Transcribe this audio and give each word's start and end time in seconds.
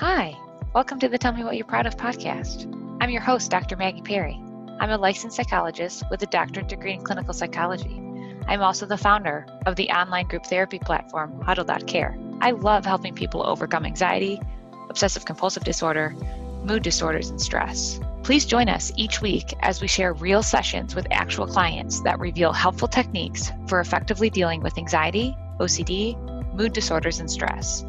Hi, 0.00 0.36
welcome 0.74 1.00
to 1.00 1.08
the 1.08 1.18
Tell 1.18 1.32
Me 1.32 1.42
What 1.42 1.56
You're 1.56 1.66
Proud 1.66 1.86
of 1.86 1.96
podcast. 1.96 2.72
I'm 3.00 3.10
your 3.10 3.20
host, 3.20 3.50
Dr. 3.50 3.74
Maggie 3.74 4.00
Perry. 4.00 4.40
I'm 4.78 4.90
a 4.90 4.96
licensed 4.96 5.34
psychologist 5.36 6.04
with 6.08 6.22
a 6.22 6.26
doctorate 6.26 6.68
degree 6.68 6.92
in 6.92 7.02
clinical 7.02 7.34
psychology. 7.34 8.00
I'm 8.46 8.62
also 8.62 8.86
the 8.86 8.96
founder 8.96 9.44
of 9.66 9.74
the 9.74 9.90
online 9.90 10.28
group 10.28 10.46
therapy 10.46 10.78
platform, 10.78 11.40
Huddle.care. 11.40 12.16
I 12.40 12.52
love 12.52 12.86
helping 12.86 13.12
people 13.12 13.44
overcome 13.44 13.84
anxiety, 13.84 14.40
obsessive 14.88 15.24
compulsive 15.24 15.64
disorder, 15.64 16.14
mood 16.62 16.84
disorders, 16.84 17.30
and 17.30 17.40
stress. 17.40 17.98
Please 18.22 18.46
join 18.46 18.68
us 18.68 18.92
each 18.94 19.20
week 19.20 19.52
as 19.62 19.80
we 19.80 19.88
share 19.88 20.12
real 20.12 20.44
sessions 20.44 20.94
with 20.94 21.08
actual 21.10 21.48
clients 21.48 22.02
that 22.02 22.20
reveal 22.20 22.52
helpful 22.52 22.86
techniques 22.86 23.50
for 23.66 23.80
effectively 23.80 24.30
dealing 24.30 24.60
with 24.60 24.78
anxiety, 24.78 25.36
OCD, 25.58 26.16
mood 26.54 26.72
disorders, 26.72 27.18
and 27.18 27.28
stress. 27.28 27.84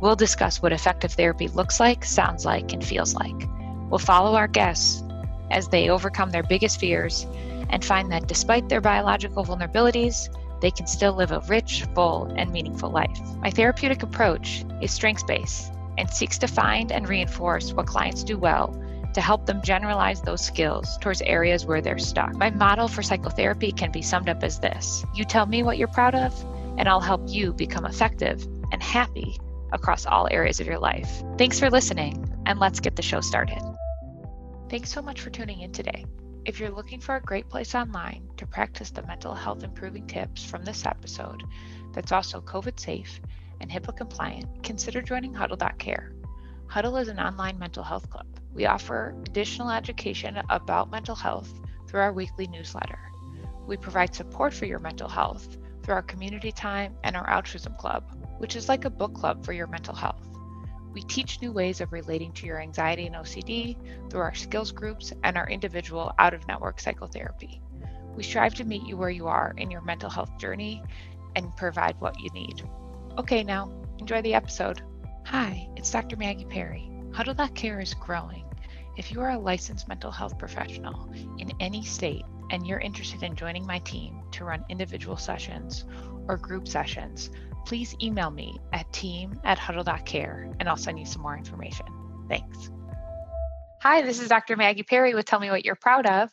We'll 0.00 0.16
discuss 0.16 0.62
what 0.62 0.72
effective 0.72 1.12
therapy 1.12 1.48
looks 1.48 1.78
like, 1.78 2.06
sounds 2.06 2.46
like, 2.46 2.72
and 2.72 2.82
feels 2.82 3.14
like. 3.14 3.46
We'll 3.90 3.98
follow 3.98 4.34
our 4.34 4.48
guests 4.48 5.02
as 5.50 5.68
they 5.68 5.90
overcome 5.90 6.30
their 6.30 6.42
biggest 6.42 6.80
fears 6.80 7.26
and 7.68 7.84
find 7.84 8.10
that 8.10 8.26
despite 8.26 8.68
their 8.68 8.80
biological 8.80 9.44
vulnerabilities, 9.44 10.34
they 10.62 10.70
can 10.70 10.86
still 10.86 11.12
live 11.12 11.32
a 11.32 11.40
rich, 11.48 11.84
full, 11.94 12.32
and 12.36 12.50
meaningful 12.50 12.90
life. 12.90 13.20
My 13.42 13.50
therapeutic 13.50 14.02
approach 14.02 14.64
is 14.80 14.90
strengths 14.90 15.22
based 15.24 15.70
and 15.98 16.08
seeks 16.08 16.38
to 16.38 16.46
find 16.46 16.92
and 16.92 17.06
reinforce 17.06 17.74
what 17.74 17.86
clients 17.86 18.24
do 18.24 18.38
well 18.38 18.74
to 19.12 19.20
help 19.20 19.44
them 19.44 19.60
generalize 19.62 20.22
those 20.22 20.40
skills 20.40 20.96
towards 20.98 21.20
areas 21.22 21.66
where 21.66 21.82
they're 21.82 21.98
stuck. 21.98 22.34
My 22.34 22.48
model 22.50 22.88
for 22.88 23.02
psychotherapy 23.02 23.72
can 23.72 23.90
be 23.90 24.02
summed 24.02 24.30
up 24.30 24.42
as 24.42 24.60
this 24.60 25.04
You 25.14 25.24
tell 25.24 25.46
me 25.46 25.62
what 25.62 25.76
you're 25.76 25.88
proud 25.88 26.14
of, 26.14 26.32
and 26.78 26.88
I'll 26.88 27.00
help 27.00 27.22
you 27.26 27.52
become 27.52 27.84
effective 27.84 28.46
and 28.72 28.82
happy 28.82 29.38
across 29.72 30.06
all 30.06 30.28
areas 30.30 30.60
of 30.60 30.66
your 30.66 30.78
life. 30.78 31.22
Thanks 31.38 31.58
for 31.58 31.70
listening, 31.70 32.24
and 32.46 32.58
let's 32.58 32.80
get 32.80 32.96
the 32.96 33.02
show 33.02 33.20
started. 33.20 33.60
Thanks 34.68 34.92
so 34.92 35.02
much 35.02 35.20
for 35.20 35.30
tuning 35.30 35.60
in 35.60 35.72
today. 35.72 36.04
If 36.44 36.58
you're 36.58 36.70
looking 36.70 37.00
for 37.00 37.16
a 37.16 37.20
great 37.20 37.48
place 37.48 37.74
online 37.74 38.28
to 38.36 38.46
practice 38.46 38.90
the 38.90 39.02
mental 39.02 39.34
health 39.34 39.62
improving 39.62 40.06
tips 40.06 40.44
from 40.44 40.64
this 40.64 40.86
episode 40.86 41.42
that's 41.92 42.12
also 42.12 42.40
COVID 42.40 42.80
safe 42.80 43.20
and 43.60 43.70
HIPAA 43.70 43.96
compliant, 43.96 44.62
consider 44.62 45.02
joining 45.02 45.34
Huddle.care. 45.34 46.12
Huddle 46.66 46.96
is 46.96 47.08
an 47.08 47.18
online 47.18 47.58
mental 47.58 47.82
health 47.82 48.08
club. 48.08 48.26
We 48.54 48.66
offer 48.66 49.14
additional 49.26 49.70
education 49.70 50.40
about 50.48 50.90
mental 50.90 51.14
health 51.14 51.52
through 51.86 52.00
our 52.00 52.12
weekly 52.12 52.46
newsletter. 52.46 52.98
We 53.66 53.76
provide 53.76 54.14
support 54.14 54.54
for 54.54 54.66
your 54.66 54.78
mental 54.78 55.08
health 55.08 55.58
through 55.82 55.94
our 55.94 56.02
community 56.02 56.52
time 56.52 56.94
and 57.04 57.16
our 57.16 57.28
altruism 57.28 57.74
club, 57.74 58.04
which 58.40 58.56
is 58.56 58.70
like 58.70 58.86
a 58.86 58.90
book 58.90 59.12
club 59.12 59.44
for 59.44 59.52
your 59.52 59.66
mental 59.66 59.94
health. 59.94 60.26
We 60.94 61.02
teach 61.02 61.42
new 61.42 61.52
ways 61.52 61.82
of 61.82 61.92
relating 61.92 62.32
to 62.32 62.46
your 62.46 62.58
anxiety 62.58 63.06
and 63.06 63.14
OCD 63.14 63.76
through 64.10 64.22
our 64.22 64.34
skills 64.34 64.72
groups 64.72 65.12
and 65.22 65.36
our 65.36 65.46
individual 65.46 66.12
out 66.18 66.32
of 66.32 66.48
network 66.48 66.80
psychotherapy. 66.80 67.60
We 68.16 68.22
strive 68.22 68.54
to 68.54 68.64
meet 68.64 68.86
you 68.86 68.96
where 68.96 69.10
you 69.10 69.28
are 69.28 69.54
in 69.58 69.70
your 69.70 69.82
mental 69.82 70.08
health 70.08 70.38
journey 70.38 70.82
and 71.36 71.54
provide 71.54 72.00
what 72.00 72.18
you 72.18 72.30
need. 72.30 72.62
Okay, 73.18 73.44
now 73.44 73.70
enjoy 73.98 74.22
the 74.22 74.32
episode. 74.32 74.80
Hi, 75.26 75.68
it's 75.76 75.90
Dr. 75.90 76.16
Maggie 76.16 76.46
Perry. 76.46 76.90
Huddle.care 77.12 77.78
is 77.78 77.92
growing. 77.92 78.46
If 78.96 79.12
you 79.12 79.20
are 79.20 79.30
a 79.30 79.38
licensed 79.38 79.86
mental 79.86 80.10
health 80.10 80.38
professional 80.38 81.12
in 81.38 81.52
any 81.60 81.84
state 81.84 82.24
and 82.50 82.66
you're 82.66 82.80
interested 82.80 83.22
in 83.22 83.36
joining 83.36 83.66
my 83.66 83.80
team 83.80 84.22
to 84.32 84.46
run 84.46 84.64
individual 84.70 85.18
sessions 85.18 85.84
or 86.26 86.36
group 86.36 86.66
sessions, 86.66 87.30
please 87.64 87.94
email 88.02 88.30
me 88.30 88.58
at 88.72 88.92
team 88.92 89.40
at 89.44 89.58
huddle.care 89.58 90.50
and 90.58 90.68
I'll 90.68 90.76
send 90.76 90.98
you 90.98 91.06
some 91.06 91.22
more 91.22 91.36
information. 91.36 91.86
Thanks. 92.28 92.70
Hi, 93.82 94.02
this 94.02 94.20
is 94.20 94.28
Dr. 94.28 94.56
Maggie 94.56 94.82
Perry 94.82 95.14
with 95.14 95.24
Tell 95.24 95.40
Me 95.40 95.50
What 95.50 95.64
You're 95.64 95.74
Proud 95.74 96.06
of. 96.06 96.30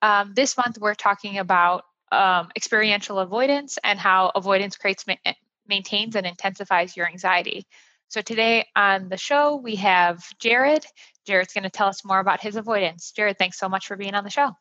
Um, 0.00 0.32
this 0.34 0.56
month, 0.56 0.78
we're 0.78 0.94
talking 0.94 1.38
about 1.38 1.84
um, 2.10 2.48
experiential 2.56 3.18
avoidance 3.18 3.78
and 3.84 3.98
how 3.98 4.32
avoidance 4.34 4.76
creates, 4.76 5.06
ma- 5.06 5.32
maintains, 5.66 6.16
and 6.16 6.26
intensifies 6.26 6.96
your 6.96 7.06
anxiety. 7.06 7.66
So, 8.08 8.22
today 8.22 8.66
on 8.74 9.10
the 9.10 9.18
show, 9.18 9.56
we 9.56 9.76
have 9.76 10.22
Jared. 10.38 10.86
Jared's 11.26 11.52
going 11.52 11.64
to 11.64 11.70
tell 11.70 11.88
us 11.88 12.04
more 12.06 12.20
about 12.20 12.40
his 12.40 12.56
avoidance. 12.56 13.12
Jared, 13.12 13.36
thanks 13.38 13.58
so 13.58 13.68
much 13.68 13.86
for 13.86 13.96
being 13.96 14.14
on 14.14 14.24
the 14.24 14.30
show. 14.30 14.52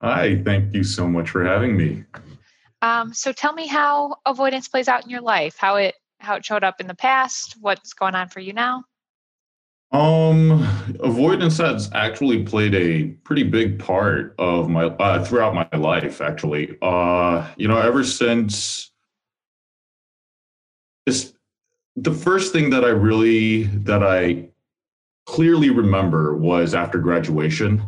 Hi, 0.00 0.40
thank 0.44 0.72
you 0.74 0.84
so 0.84 1.08
much 1.08 1.30
for 1.30 1.44
having 1.44 1.76
me. 1.76 2.04
Um, 2.82 3.12
so 3.12 3.32
tell 3.32 3.52
me 3.52 3.66
how 3.66 4.16
avoidance 4.24 4.68
plays 4.68 4.88
out 4.88 5.04
in 5.04 5.10
your 5.10 5.20
life, 5.20 5.56
how 5.58 5.76
it 5.76 5.94
how 6.20 6.34
it 6.34 6.44
showed 6.44 6.64
up 6.64 6.80
in 6.80 6.86
the 6.86 6.94
past, 6.94 7.56
what's 7.60 7.92
going 7.92 8.14
on 8.14 8.28
for 8.28 8.40
you 8.40 8.52
now. 8.52 8.84
Um, 9.90 10.50
avoidance 11.00 11.58
has 11.58 11.90
actually 11.94 12.42
played 12.42 12.74
a 12.74 13.04
pretty 13.24 13.42
big 13.42 13.78
part 13.78 14.34
of 14.38 14.68
my 14.68 14.84
uh, 14.84 15.24
throughout 15.24 15.54
my 15.54 15.78
life. 15.78 16.20
Actually, 16.20 16.76
uh, 16.82 17.48
you 17.56 17.68
know, 17.68 17.78
ever 17.78 18.04
since 18.04 18.90
this, 21.06 21.32
the 21.96 22.12
first 22.12 22.52
thing 22.52 22.68
that 22.70 22.84
I 22.84 22.88
really 22.88 23.64
that 23.64 24.02
I 24.02 24.48
clearly 25.24 25.70
remember 25.70 26.36
was 26.36 26.74
after 26.74 26.98
graduation 26.98 27.82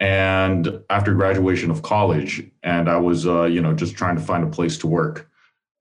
and 0.00 0.80
after 0.90 1.14
graduation 1.14 1.70
of 1.70 1.82
college 1.82 2.44
and 2.62 2.88
i 2.88 2.96
was 2.96 3.26
uh, 3.26 3.44
you 3.44 3.60
know 3.60 3.72
just 3.72 3.96
trying 3.96 4.16
to 4.16 4.22
find 4.22 4.44
a 4.44 4.48
place 4.48 4.76
to 4.78 4.86
work. 4.86 5.28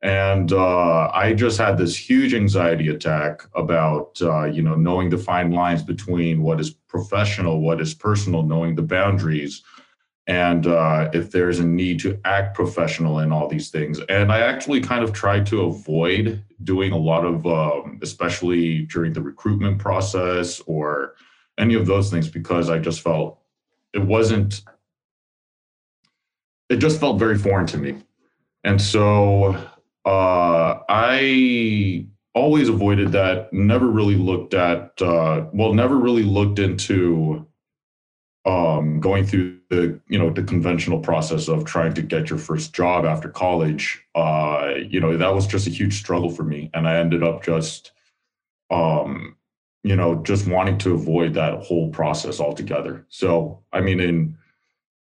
And 0.01 0.53
uh, 0.53 1.09
i 1.13 1.33
just 1.33 1.57
had 1.57 1.77
this 1.77 1.95
huge 1.97 2.33
anxiety 2.33 2.89
attack 2.89 3.41
about 3.55 4.17
uh, 4.21 4.45
you 4.45 4.61
know 4.61 4.75
knowing 4.75 5.09
the 5.09 5.17
fine 5.17 5.51
lines 5.51 5.83
between 5.83 6.43
what 6.43 6.59
is 6.59 6.71
professional 6.71 7.61
what 7.61 7.81
is 7.81 7.93
personal 7.93 8.43
knowing 8.43 8.75
the 8.75 8.83
boundaries 8.83 9.63
and 10.27 10.65
uh, 10.65 11.09
if 11.13 11.29
there's 11.31 11.59
a 11.59 11.65
need 11.65 11.99
to 11.99 12.19
act 12.25 12.55
professional 12.55 13.19
in 13.19 13.31
all 13.31 13.47
these 13.47 13.69
things. 13.69 13.99
And 14.09 14.31
i 14.31 14.39
actually 14.39 14.81
kind 14.81 15.03
of 15.03 15.13
tried 15.13 15.45
to 15.47 15.61
avoid 15.63 16.43
doing 16.63 16.91
a 16.91 16.97
lot 16.97 17.25
of 17.25 17.45
um, 17.45 17.99
especially 18.01 18.83
during 18.83 19.13
the 19.13 19.21
recruitment 19.21 19.79
process 19.79 20.61
or 20.65 21.15
any 21.57 21.75
of 21.75 21.85
those 21.85 22.09
things 22.09 22.27
because 22.27 22.69
i 22.69 22.77
just 22.77 23.01
felt 23.01 23.39
it 23.95 24.01
wasn't 24.01 24.61
it 26.69 26.77
just 26.77 26.99
felt 26.99 27.19
very 27.19 27.37
foreign 27.37 27.67
to 27.67 27.77
me. 27.77 27.95
And 28.63 28.81
so 28.81 29.55
uh, 30.05 30.79
i 30.89 32.05
always 32.35 32.67
avoided 32.69 33.11
that 33.13 33.51
never 33.53 33.87
really 33.87 34.15
looked 34.15 34.53
at 34.53 34.91
uh, 35.01 35.45
well 35.53 35.73
never 35.73 35.95
really 35.95 36.23
looked 36.23 36.59
into 36.59 37.47
um, 38.45 38.99
going 38.99 39.25
through 39.25 39.57
the 39.69 39.99
you 40.07 40.19
know 40.19 40.29
the 40.29 40.43
conventional 40.43 40.99
process 40.99 41.47
of 41.47 41.65
trying 41.65 41.93
to 41.95 42.01
get 42.01 42.29
your 42.29 42.37
first 42.37 42.73
job 42.73 43.05
after 43.05 43.29
college. 43.29 44.03
Uh, 44.13 44.73
you 44.87 44.99
know 44.99 45.17
that 45.17 45.33
was 45.33 45.47
just 45.47 45.65
a 45.65 45.71
huge 45.71 45.97
struggle 45.97 46.29
for 46.29 46.43
me. 46.43 46.69
And 46.73 46.87
i 46.87 46.97
ended 46.97 47.23
up 47.23 47.43
just 47.43 47.91
um, 48.69 49.35
you 49.85 49.95
know, 49.95 50.15
just 50.23 50.47
wanting 50.47 50.79
to 50.79 50.95
avoid 50.95 51.35
that 51.35 51.61
whole 51.61 51.91
process 51.91 52.39
altogether. 52.39 53.05
So, 53.09 53.59
I 53.71 53.81
mean, 53.81 53.99
in 53.99 54.35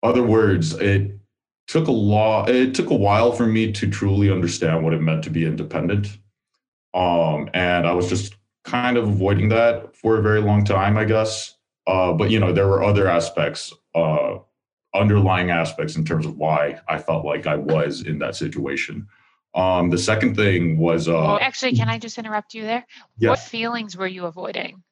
other 0.04 0.22
words, 0.22 0.74
it 0.74 1.18
took 1.66 1.88
a 1.88 1.92
law, 1.92 2.44
it 2.46 2.72
took 2.72 2.90
a 2.90 2.94
while 2.94 3.32
for 3.32 3.46
me 3.46 3.72
to 3.72 3.90
truly 3.90 4.30
understand 4.30 4.84
what 4.84 4.94
it 4.94 5.02
meant 5.02 5.24
to 5.24 5.30
be 5.30 5.44
independent. 5.44 6.16
Um, 6.94 7.50
and 7.52 7.84
I 7.84 7.92
was 7.94 8.08
just 8.08 8.36
kind 8.62 8.96
of 8.96 9.08
avoiding 9.08 9.48
that 9.48 9.96
for 9.96 10.18
a 10.18 10.22
very 10.22 10.40
long 10.40 10.64
time, 10.64 10.96
I 10.96 11.04
guess. 11.04 11.56
Uh, 11.88 12.12
but 12.12 12.30
you 12.30 12.38
know, 12.38 12.52
there 12.52 12.68
were 12.68 12.84
other 12.84 13.08
aspects, 13.08 13.72
uh, 13.96 14.36
underlying 14.94 15.50
aspects 15.50 15.96
in 15.96 16.04
terms 16.04 16.26
of 16.26 16.36
why 16.36 16.78
I 16.88 16.98
felt 16.98 17.24
like 17.24 17.48
I 17.48 17.56
was 17.56 18.02
in 18.02 18.20
that 18.20 18.36
situation. 18.36 19.08
Um, 19.54 19.90
the 19.90 19.98
second 19.98 20.36
thing 20.36 20.78
was 20.78 21.08
uh, 21.08 21.12
well, 21.12 21.38
actually, 21.40 21.72
can 21.74 21.88
I 21.88 21.98
just 21.98 22.18
interrupt 22.18 22.54
you 22.54 22.62
there? 22.62 22.86
What 23.18 23.40
feelings 23.40 23.96
were 23.96 24.06
you 24.06 24.26
avoiding? 24.26 24.82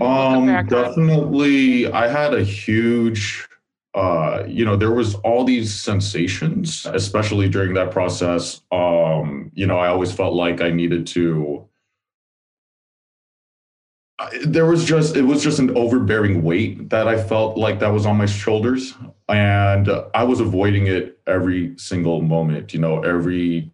You 0.00 0.06
Um, 0.06 0.66
definitely, 0.66 1.90
I 1.90 2.08
had 2.08 2.34
a 2.34 2.42
huge, 2.42 3.48
uh, 3.94 4.44
you 4.46 4.64
know, 4.64 4.76
there 4.76 4.92
was 4.92 5.14
all 5.16 5.44
these 5.44 5.74
sensations, 5.74 6.86
especially 6.92 7.48
during 7.48 7.72
that 7.74 7.90
process. 7.90 8.60
Um, 8.70 9.50
you 9.54 9.66
know, 9.66 9.78
I 9.78 9.88
always 9.88 10.12
felt 10.12 10.34
like 10.34 10.60
I 10.60 10.70
needed 10.70 11.06
to. 11.08 11.66
There 14.46 14.64
was 14.66 14.84
just, 14.84 15.14
it 15.14 15.22
was 15.22 15.42
just 15.42 15.58
an 15.58 15.76
overbearing 15.76 16.42
weight 16.42 16.88
that 16.88 17.06
I 17.06 17.22
felt 17.22 17.58
like 17.58 17.80
that 17.80 17.92
was 17.92 18.06
on 18.06 18.16
my 18.16 18.24
shoulders 18.26 18.94
and 19.28 19.90
I 20.14 20.24
was 20.24 20.40
avoiding 20.40 20.86
it 20.86 21.18
every 21.26 21.76
single 21.78 22.22
moment. 22.22 22.72
You 22.72 22.80
know, 22.80 23.02
every 23.02 23.70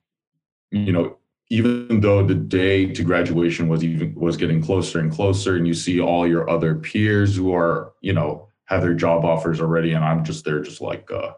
you 0.71 0.93
know, 0.93 1.19
even 1.51 2.01
though 2.01 2.27
the 2.27 2.35
day 2.35 2.87
to 2.93 3.05
graduation 3.05 3.69
was 3.69 3.85
even 3.85 4.15
was 4.15 4.37
getting 4.37 4.63
closer 4.63 4.99
and 5.01 5.13
closer, 5.13 5.57
and 5.57 5.67
you 5.67 5.75
see 5.75 6.01
all 6.01 6.27
your 6.27 6.49
other 6.51 6.75
peers 6.77 7.37
who 7.37 7.55
are 7.55 7.93
you 8.01 8.13
know 8.13 8.49
have 8.67 8.83
their 8.83 8.95
job 8.95 9.25
offers 9.25 9.61
already, 9.61 9.93
and 9.93 10.05
I'm 10.05 10.25
just 10.25 10.45
there, 10.45 10.61
just 10.61 10.81
like. 10.81 11.11
uh 11.11 11.33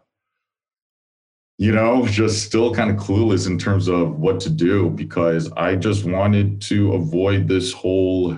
you 1.57 1.71
know, 1.71 2.05
just 2.07 2.43
still 2.43 2.73
kind 2.73 2.91
of 2.91 2.97
clueless 2.97 3.47
in 3.47 3.57
terms 3.57 3.87
of 3.87 4.19
what 4.19 4.41
to 4.41 4.49
do 4.49 4.89
because 4.89 5.51
I 5.53 5.75
just 5.77 6.03
wanted 6.03 6.61
to 6.63 6.93
avoid 6.93 7.47
this 7.47 7.71
whole 7.71 8.37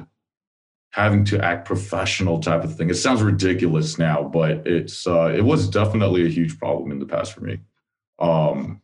having 0.91 1.23
to 1.25 1.43
act 1.43 1.65
professional 1.65 2.39
type 2.39 2.63
of 2.63 2.75
thing. 2.75 2.89
It 2.89 2.95
sounds 2.95 3.21
ridiculous 3.21 3.99
now, 3.99 4.23
but 4.23 4.65
it's 4.65 5.05
uh, 5.05 5.33
it 5.35 5.41
was 5.41 5.69
definitely 5.69 6.25
a 6.25 6.29
huge 6.29 6.57
problem 6.57 6.91
in 6.91 6.99
the 6.99 7.05
past 7.05 7.33
for 7.33 7.41
me. 7.41 7.59
Um, 8.19 8.81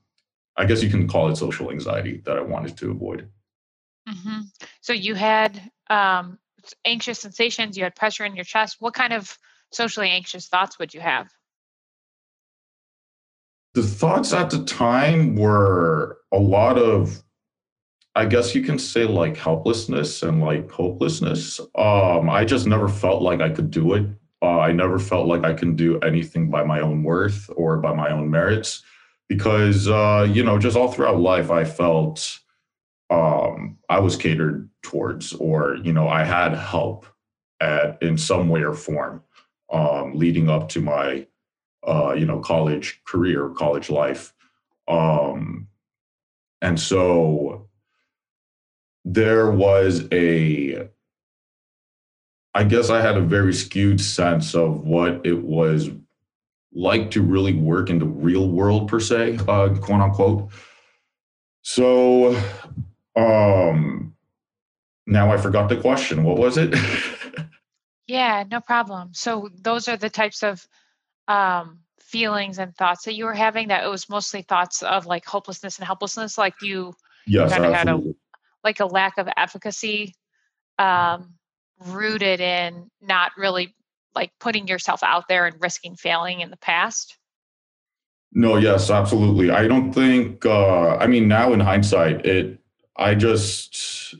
I 0.55 0.65
guess 0.65 0.83
you 0.83 0.89
can 0.89 1.07
call 1.07 1.29
it 1.29 1.37
social 1.37 1.71
anxiety 1.71 2.21
that 2.25 2.37
I 2.37 2.41
wanted 2.41 2.77
to 2.77 2.91
avoid. 2.91 3.29
Mm-hmm. 4.07 4.41
So 4.81 4.93
you 4.93 5.15
had 5.15 5.71
um, 5.89 6.37
anxious 6.85 7.19
sensations, 7.19 7.77
you 7.77 7.83
had 7.83 7.95
pressure 7.95 8.25
in 8.25 8.35
your 8.35 8.45
chest. 8.45 8.77
What 8.79 8.93
kind 8.93 9.13
of 9.13 9.37
socially 9.71 10.09
anxious 10.09 10.47
thoughts 10.47 10.77
would 10.77 10.93
you 10.93 11.01
have? 11.01 11.29
The 13.73 13.81
thoughts 13.81 14.33
at 14.33 14.51
the 14.51 14.63
time 14.65 15.35
were 15.35 16.19
a 16.31 16.37
lot 16.37 16.77
of 16.77 17.23
I 18.15 18.25
guess 18.25 18.53
you 18.53 18.61
can 18.61 18.77
say 18.77 19.05
like 19.05 19.37
helplessness 19.37 20.21
and 20.21 20.41
like 20.41 20.69
hopelessness. 20.69 21.59
Um, 21.75 22.29
I 22.29 22.45
just 22.45 22.67
never 22.67 22.87
felt 22.87 23.23
like 23.23 23.41
I 23.41 23.49
could 23.49 23.71
do 23.71 23.93
it. 23.93 24.07
Uh, 24.41 24.59
I 24.59 24.71
never 24.71 24.99
felt 24.99 25.27
like 25.27 25.43
I 25.43 25.53
can 25.53 25.75
do 25.75 25.99
anything 26.01 26.51
by 26.51 26.63
my 26.63 26.81
own 26.81 27.01
worth 27.03 27.49
or 27.55 27.77
by 27.77 27.93
my 27.93 28.11
own 28.11 28.29
merits 28.29 28.83
because, 29.29 29.87
uh, 29.87 30.27
you 30.29 30.43
know, 30.43 30.59
just 30.59 30.77
all 30.77 30.91
throughout 30.91 31.19
life, 31.19 31.49
I 31.49 31.63
felt 31.63 32.39
um, 33.09 33.79
I 33.89 33.99
was 33.99 34.15
catered 34.15 34.69
towards 34.83 35.33
or, 35.33 35.77
you 35.77 35.93
know, 35.93 36.07
I 36.07 36.23
had 36.23 36.53
help 36.53 37.05
at, 37.61 38.01
in 38.03 38.17
some 38.17 38.49
way 38.49 38.63
or 38.63 38.73
form 38.73 39.23
um, 39.71 40.13
leading 40.13 40.49
up 40.49 40.69
to 40.69 40.81
my, 40.81 41.25
uh, 41.87 42.13
you 42.13 42.25
know, 42.25 42.39
college 42.39 43.01
career, 43.05 43.49
college 43.49 43.89
life. 43.89 44.33
Um, 44.87 45.67
and 46.61 46.79
so 46.79 47.69
there 49.05 49.51
was 49.51 50.07
a 50.11 50.89
I 52.55 52.63
guess 52.63 52.89
I 52.89 53.01
had 53.01 53.17
a 53.17 53.21
very 53.21 53.53
skewed 53.53 53.99
sense 53.99 54.53
of 54.53 54.85
what 54.85 55.25
it 55.25 55.43
was 55.43 55.89
like 56.71 57.11
to 57.11 57.21
really 57.21 57.53
work 57.53 57.89
in 57.89 57.99
the 57.99 58.05
real 58.05 58.47
world 58.47 58.87
per 58.87 58.99
se, 58.99 59.39
uh, 59.47 59.69
quote 59.69 60.01
unquote. 60.01 60.51
So 61.63 62.39
um 63.15 64.15
now 65.05 65.31
I 65.31 65.37
forgot 65.37 65.69
the 65.69 65.77
question. 65.77 66.23
What 66.23 66.37
was 66.37 66.57
it? 66.57 66.73
yeah, 68.07 68.43
no 68.49 68.61
problem. 68.61 69.09
So 69.13 69.49
those 69.53 69.87
are 69.87 69.97
the 69.97 70.09
types 70.09 70.43
of 70.43 70.65
um 71.27 71.79
feelings 71.99 72.59
and 72.59 72.75
thoughts 72.75 73.05
that 73.05 73.15
you 73.15 73.25
were 73.25 73.33
having 73.33 73.69
that 73.69 73.83
it 73.83 73.89
was 73.89 74.07
mostly 74.07 74.43
thoughts 74.43 74.83
of 74.83 75.07
like 75.07 75.25
hopelessness 75.25 75.79
and 75.79 75.85
helplessness 75.85 76.37
like 76.37 76.53
you 76.61 76.93
yes, 77.25 77.51
kind 77.51 77.65
of 77.65 77.73
had 77.73 77.87
a 77.89 78.13
like 78.63 78.79
a 78.79 78.85
lack 78.85 79.17
of 79.17 79.27
efficacy 79.35 80.15
um, 80.79 81.35
rooted 81.79 82.39
in 82.39 82.89
not 83.01 83.31
really 83.37 83.75
like 84.15 84.31
putting 84.39 84.67
yourself 84.67 85.03
out 85.03 85.27
there 85.27 85.45
and 85.45 85.55
risking 85.59 85.95
failing 85.95 86.41
in 86.41 86.49
the 86.49 86.57
past? 86.57 87.17
No, 88.31 88.57
yes, 88.57 88.89
absolutely. 88.89 89.51
I 89.51 89.67
don't 89.67 89.93
think 89.93 90.45
uh 90.45 90.95
I 90.97 91.07
mean 91.07 91.27
now 91.27 91.53
in 91.53 91.59
hindsight 91.59 92.25
it 92.25 92.59
I 92.97 93.15
just 93.15 94.15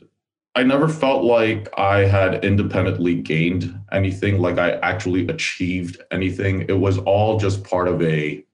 I 0.56 0.62
never 0.62 0.88
felt 0.88 1.24
like 1.24 1.68
I 1.76 2.00
had 2.00 2.44
independently 2.44 3.16
gained 3.16 3.76
anything 3.90 4.38
like 4.38 4.58
I 4.58 4.72
actually 4.78 5.26
achieved 5.26 6.00
anything. 6.12 6.62
It 6.68 6.78
was 6.78 6.98
all 6.98 7.38
just 7.38 7.64
part 7.64 7.88
of 7.88 8.02
a 8.02 8.44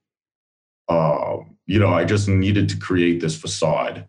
uh 0.89 1.37
you 1.67 1.79
know, 1.79 1.93
I 1.93 2.05
just 2.05 2.27
needed 2.27 2.67
to 2.69 2.77
create 2.77 3.21
this 3.21 3.39
facade 3.39 4.07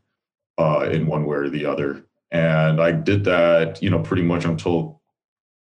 uh, 0.59 0.89
in 0.91 1.07
one 1.07 1.25
way 1.25 1.37
or 1.37 1.49
the 1.49 1.67
other. 1.67 2.05
And 2.31 2.81
I 2.81 2.93
did 2.93 3.25
that, 3.25 3.83
you 3.83 3.91
know, 3.91 4.01
pretty 4.01 4.23
much 4.23 4.45
until, 4.45 5.01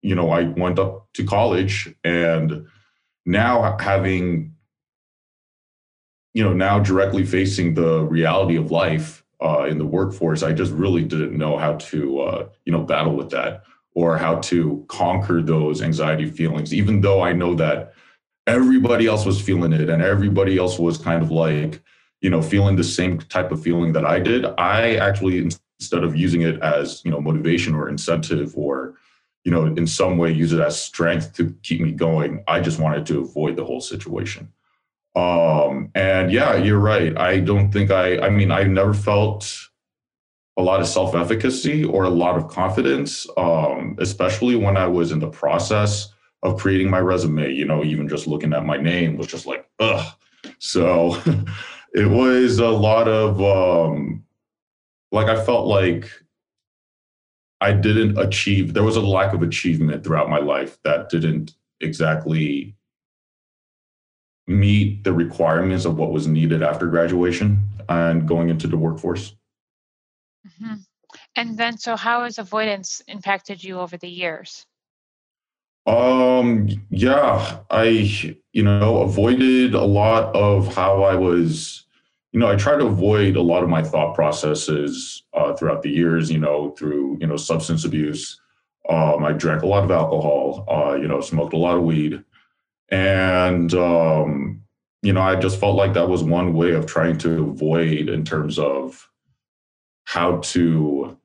you 0.02 0.16
know, 0.16 0.30
I 0.30 0.44
went 0.44 0.80
up 0.80 1.08
to 1.14 1.26
college 1.26 1.94
and 2.04 2.68
now 3.26 3.78
having, 3.80 4.54
you 6.34 6.44
know, 6.44 6.54
now 6.54 6.80
directly 6.80 7.26
facing 7.26 7.74
the 7.74 8.04
reality 8.04 8.58
of 8.58 8.72
life 8.72 9.24
uh, 9.44 9.66
in 9.68 9.80
the 9.80 9.86
workforce, 9.86 10.44
I 10.44 10.54
just 10.54 10.72
really 10.72 11.04
didn't 11.04 11.38
know 11.38 11.58
how 11.58 11.74
to, 11.74 12.22
uh, 12.22 12.50
you 12.66 12.72
know, 12.72 12.84
battle 12.84 13.16
with 13.16 13.32
that 13.32 13.64
or 13.94 14.18
how 14.18 14.36
to 14.36 14.86
conquer 14.88 15.42
those 15.42 15.82
anxiety 15.82 16.30
feelings, 16.30 16.74
even 16.74 17.02
though 17.02 17.22
I 17.22 17.34
know 17.34 17.56
that 17.56 17.94
everybody 18.48 19.08
else 19.08 19.26
was 19.26 19.42
feeling 19.42 19.74
it 19.74 19.90
and 19.90 20.02
everybody 20.02 20.58
else 20.58 20.80
was 20.80 20.98
kind 20.98 21.22
of 21.22 21.32
like, 21.32 21.82
you 22.22 22.30
know, 22.30 22.42
feeling 22.42 22.76
the 22.76 22.84
same 22.84 23.18
type 23.20 23.52
of 23.52 23.62
feeling 23.62 23.94
that 23.94 24.06
I 24.06 24.20
did, 24.20 24.46
I 24.58 24.96
actually 24.96 25.40
instead 25.40 26.04
of 26.04 26.16
using 26.16 26.42
it 26.42 26.62
as, 26.62 27.04
you 27.04 27.10
know, 27.10 27.20
motivation 27.20 27.74
or 27.74 27.90
incentive 27.90 28.54
or, 28.56 28.94
you 29.44 29.52
know, 29.52 29.66
in 29.66 29.88
some 29.88 30.18
way 30.18 30.32
use 30.32 30.54
it 30.54 30.60
as 30.60 30.80
strength 30.80 31.34
to 31.34 31.56
keep 31.64 31.82
me 31.82 31.92
going, 31.92 32.44
I 32.48 32.60
just 32.60 32.80
wanted 32.80 33.08
to 33.08 33.22
avoid 33.22 33.56
the 33.56 33.66
whole 33.66 33.82
situation. 33.82 34.54
Um, 35.16 35.90
and 35.96 36.32
yeah, 36.32 36.56
you're 36.56 36.80
right. 36.80 37.18
I 37.18 37.40
don't 37.40 37.72
think 37.72 37.92
I 37.92 38.20
I 38.20 38.30
mean, 38.30 38.52
I 38.52 38.64
never 38.64 38.94
felt 38.94 39.52
a 40.58 40.62
lot 40.62 40.82
of 40.82 40.88
self-efficacy 40.88 41.84
or 41.84 42.04
a 42.04 42.10
lot 42.10 42.38
of 42.38 42.48
confidence, 42.48 43.26
um, 43.38 43.96
especially 44.00 44.56
when 44.56 44.78
I 44.78 44.86
was 44.86 45.12
in 45.12 45.20
the 45.20 45.30
process 45.30 46.14
of 46.44 46.60
creating 46.60 46.90
my 46.90 47.00
resume. 47.00 47.52
You 47.52 47.66
know, 47.66 47.84
even 47.84 48.08
just 48.08 48.28
looking 48.28 48.54
at 48.54 48.66
my 48.66 48.78
name 48.78 49.18
was 49.18 49.28
just 49.28 49.48
like, 49.48 49.68
ugh. 49.80 50.14
So 50.60 51.18
it 51.94 52.10
was 52.10 52.60
a 52.60 52.70
lot 52.70 53.08
of 53.08 53.42
um 53.42 54.24
like 55.12 55.28
I 55.28 55.44
felt 55.44 55.68
like 55.68 56.10
I 57.60 57.74
didn't 57.74 58.18
achieve 58.18 58.74
there 58.74 58.84
was 58.84 58.96
a 58.96 59.02
lack 59.02 59.34
of 59.34 59.44
achievement 59.44 60.04
throughout 60.04 60.30
my 60.30 60.40
life 60.40 60.78
that 60.84 61.10
didn't 61.10 61.54
exactly 61.80 62.76
meet 64.48 65.04
the 65.04 65.14
requirements 65.14 65.86
of 65.86 65.98
what 65.98 66.12
was 66.12 66.28
needed 66.28 66.62
after 66.64 66.88
graduation 66.88 67.64
and 67.90 68.28
going 68.28 68.50
into 68.50 68.68
the 68.68 68.78
workforce. 68.78 69.36
Mm-hmm. 70.46 70.76
And 71.36 71.58
then, 71.58 71.78
so 71.78 71.96
how 71.96 72.24
has 72.24 72.40
avoidance 72.40 73.02
impacted 73.08 73.64
you 73.64 73.80
over 73.80 73.98
the 73.98 74.10
years? 74.10 74.66
Um, 75.86 76.68
yeah, 76.90 77.60
I, 77.70 78.38
you 78.54 78.64
know, 78.64 79.02
avoided 79.02 79.74
a 79.74 79.84
lot 79.84 80.36
of 80.36 80.74
how 80.74 81.04
I 81.04 81.16
was, 81.16 81.86
you 82.32 82.40
know, 82.40 82.48
I 82.48 82.56
try 82.56 82.78
to 82.78 82.86
avoid 82.86 83.36
a 83.36 83.42
lot 83.42 83.64
of 83.64 83.70
my 83.70 83.82
thought 83.82 84.14
processes 84.14 85.24
uh, 85.34 85.54
throughout 85.54 85.82
the 85.82 85.90
years, 85.90 86.30
you 86.30 86.40
know, 86.40 86.72
through, 86.72 87.18
you 87.20 87.28
know, 87.28 87.38
substance 87.38 87.86
abuse. 87.86 88.40
Um, 88.90 89.24
I 89.24 89.34
drank 89.34 89.64
a 89.64 89.68
lot 89.68 89.84
of 89.84 89.92
alcohol, 89.92 90.66
uh, 90.70 90.96
you 90.96 91.08
know, 91.08 91.22
smoked 91.22 91.54
a 91.54 91.58
lot 91.58 91.78
of 91.78 91.84
weed. 91.84 92.24
And, 92.90 93.74
um, 93.74 94.62
you 95.02 95.14
know, 95.14 95.22
I 95.22 95.36
just 95.36 95.60
felt 95.60 95.76
like 95.76 95.94
that 95.94 96.10
was 96.10 96.24
one 96.24 96.54
way 96.54 96.72
of 96.72 96.86
trying 96.86 97.18
to 97.20 97.52
avoid 97.52 98.10
in 98.10 98.26
terms 98.26 98.60
of 98.60 99.10
how 100.04 100.38
to 100.40 101.18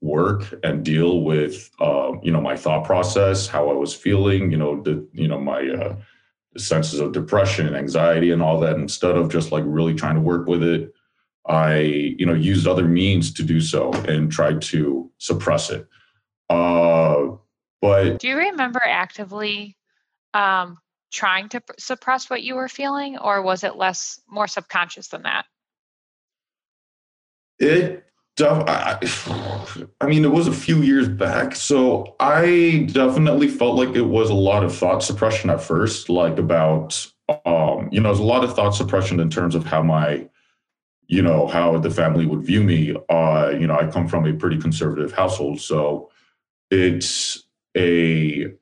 work 0.00 0.54
and 0.62 0.84
deal 0.84 1.22
with 1.22 1.70
uh, 1.80 2.12
you 2.22 2.30
know 2.32 2.40
my 2.40 2.56
thought 2.56 2.84
process 2.84 3.46
how 3.46 3.68
i 3.68 3.72
was 3.74 3.94
feeling 3.94 4.50
you 4.50 4.56
know 4.56 4.80
the 4.82 5.06
you 5.12 5.28
know 5.28 5.38
my 5.38 5.68
uh, 5.68 5.94
senses 6.56 7.00
of 7.00 7.12
depression 7.12 7.66
and 7.66 7.76
anxiety 7.76 8.30
and 8.30 8.42
all 8.42 8.58
that 8.60 8.76
instead 8.76 9.16
of 9.16 9.30
just 9.30 9.52
like 9.52 9.64
really 9.66 9.94
trying 9.94 10.16
to 10.16 10.20
work 10.20 10.48
with 10.48 10.62
it 10.62 10.92
i 11.46 11.78
you 11.78 12.26
know 12.26 12.34
used 12.34 12.66
other 12.66 12.86
means 12.86 13.32
to 13.32 13.42
do 13.42 13.60
so 13.60 13.92
and 14.08 14.32
tried 14.32 14.60
to 14.60 15.10
suppress 15.18 15.70
it. 15.70 15.86
Uh 16.48 17.36
but 17.80 18.18
do 18.18 18.28
you 18.28 18.36
remember 18.36 18.82
actively 18.84 19.76
um 20.34 20.78
trying 21.12 21.48
to 21.48 21.62
suppress 21.78 22.28
what 22.28 22.42
you 22.42 22.54
were 22.54 22.68
feeling 22.68 23.18
or 23.18 23.42
was 23.42 23.64
it 23.64 23.76
less 23.76 24.20
more 24.28 24.46
subconscious 24.46 25.08
than 25.08 25.22
that? 25.22 25.44
It 27.58 28.04
I, 28.42 28.98
I 30.00 30.06
mean, 30.06 30.24
it 30.24 30.30
was 30.30 30.46
a 30.46 30.52
few 30.52 30.82
years 30.82 31.08
back. 31.08 31.54
So 31.54 32.16
I 32.20 32.88
definitely 32.92 33.48
felt 33.48 33.76
like 33.76 33.94
it 33.96 34.02
was 34.02 34.30
a 34.30 34.34
lot 34.34 34.64
of 34.64 34.74
thought 34.74 35.02
suppression 35.02 35.50
at 35.50 35.62
first, 35.62 36.08
like 36.08 36.38
about, 36.38 37.06
um, 37.44 37.88
you 37.92 38.00
know, 38.00 38.08
there's 38.08 38.18
a 38.18 38.24
lot 38.24 38.44
of 38.44 38.54
thought 38.54 38.74
suppression 38.74 39.20
in 39.20 39.30
terms 39.30 39.54
of 39.54 39.64
how 39.64 39.82
my, 39.82 40.28
you 41.06 41.22
know, 41.22 41.46
how 41.46 41.78
the 41.78 41.90
family 41.90 42.26
would 42.26 42.42
view 42.42 42.62
me. 42.62 42.94
Uh, 43.08 43.52
you 43.58 43.66
know, 43.66 43.74
I 43.74 43.86
come 43.86 44.08
from 44.08 44.26
a 44.26 44.32
pretty 44.32 44.58
conservative 44.58 45.12
household. 45.12 45.60
So 45.60 46.10
it's 46.70 47.44
a, 47.76 48.52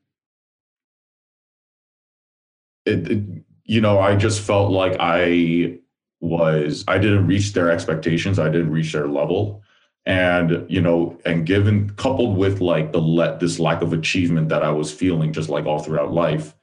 it, 2.86 3.10
it 3.10 3.24
you 3.64 3.80
know, 3.80 3.98
I 3.98 4.16
just 4.16 4.40
felt 4.40 4.72
like 4.72 4.96
I 4.98 5.78
was 6.20 6.84
I 6.88 6.98
didn't 6.98 7.26
reach 7.26 7.52
their 7.52 7.70
expectations. 7.70 8.38
I 8.38 8.48
didn't 8.48 8.70
reach 8.70 8.92
their 8.92 9.08
level 9.08 9.62
and 10.08 10.66
you 10.68 10.80
know 10.80 11.16
and 11.24 11.46
given 11.46 11.90
coupled 11.90 12.36
with 12.36 12.60
like 12.60 12.90
the 12.92 13.00
let 13.00 13.38
this 13.38 13.60
lack 13.60 13.82
of 13.82 13.92
achievement 13.92 14.48
that 14.48 14.62
i 14.64 14.70
was 14.70 14.92
feeling 14.92 15.32
just 15.32 15.48
like 15.48 15.66
all 15.66 15.78
throughout 15.78 16.12
life 16.12 16.54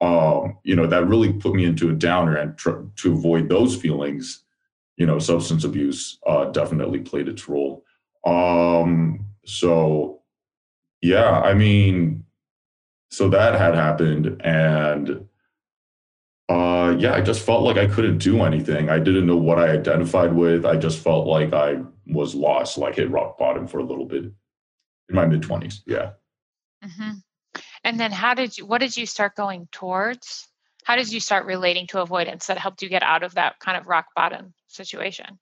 um 0.00 0.56
you 0.62 0.76
know 0.76 0.86
that 0.86 1.08
really 1.08 1.32
put 1.32 1.54
me 1.54 1.64
into 1.64 1.90
a 1.90 1.94
downer 1.94 2.36
and 2.36 2.56
tr- 2.56 2.82
to 2.94 3.12
avoid 3.14 3.48
those 3.48 3.74
feelings 3.74 4.44
you 4.96 5.06
know 5.06 5.18
substance 5.18 5.64
abuse 5.64 6.18
uh 6.26 6.44
definitely 6.46 7.00
played 7.00 7.28
its 7.28 7.48
role. 7.48 7.82
Um 8.24 9.26
so 9.44 10.22
yeah, 11.02 11.40
I 11.40 11.54
mean, 11.54 12.24
so 13.10 13.28
that 13.28 13.58
had 13.58 13.74
happened, 13.74 14.40
and 14.44 15.26
uh, 16.52 16.96
yeah, 16.98 17.14
I 17.14 17.22
just 17.22 17.46
felt 17.46 17.62
like 17.62 17.78
I 17.78 17.86
couldn't 17.86 18.18
do 18.18 18.42
anything. 18.42 18.90
I 18.90 18.98
didn't 18.98 19.26
know 19.26 19.38
what 19.38 19.58
I 19.58 19.70
identified 19.70 20.34
with. 20.34 20.66
I 20.66 20.76
just 20.76 20.98
felt 20.98 21.26
like 21.26 21.54
I 21.54 21.78
was 22.06 22.34
lost, 22.34 22.76
like 22.76 22.96
hit 22.96 23.10
rock 23.10 23.38
bottom 23.38 23.66
for 23.66 23.78
a 23.78 23.84
little 23.84 24.04
bit 24.04 24.24
in 24.24 25.14
my 25.14 25.24
mid 25.24 25.42
twenties. 25.42 25.82
Yeah. 25.86 26.10
Mm-hmm. 26.84 27.12
And 27.84 27.98
then, 27.98 28.12
how 28.12 28.34
did 28.34 28.58
you? 28.58 28.66
What 28.66 28.82
did 28.82 28.94
you 28.96 29.06
start 29.06 29.34
going 29.34 29.66
towards? 29.72 30.46
How 30.84 30.96
did 30.96 31.10
you 31.10 31.20
start 31.20 31.46
relating 31.46 31.86
to 31.88 32.02
avoidance 32.02 32.46
that 32.48 32.58
helped 32.58 32.82
you 32.82 32.90
get 32.90 33.02
out 33.02 33.22
of 33.22 33.34
that 33.34 33.58
kind 33.58 33.78
of 33.78 33.86
rock 33.86 34.08
bottom 34.14 34.52
situation? 34.66 35.38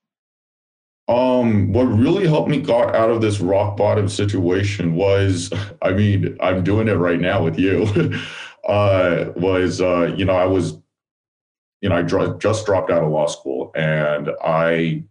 Um, 1.09 1.73
what 1.73 1.83
really 1.83 2.25
helped 2.25 2.49
me 2.49 2.61
got 2.61 2.95
out 2.95 3.09
of 3.09 3.19
this 3.19 3.41
rock 3.41 3.75
bottom 3.75 4.07
situation 4.07 4.95
was, 4.95 5.51
I 5.81 5.91
mean, 5.91 6.37
I'm 6.39 6.63
doing 6.63 6.87
it 6.87 6.93
right 6.93 7.19
now 7.19 7.43
with 7.43 7.59
you. 7.59 7.83
uh, 8.67 9.31
was 9.35 9.81
uh, 9.81 10.13
you 10.15 10.23
know, 10.23 10.35
I 10.35 10.45
was, 10.45 10.77
you 11.81 11.89
know, 11.89 11.95
I 11.95 12.01
dr- 12.01 12.39
just 12.39 12.65
dropped 12.65 12.91
out 12.91 13.03
of 13.03 13.11
law 13.11 13.27
school 13.27 13.71
and 13.75 14.29
I 14.43 15.03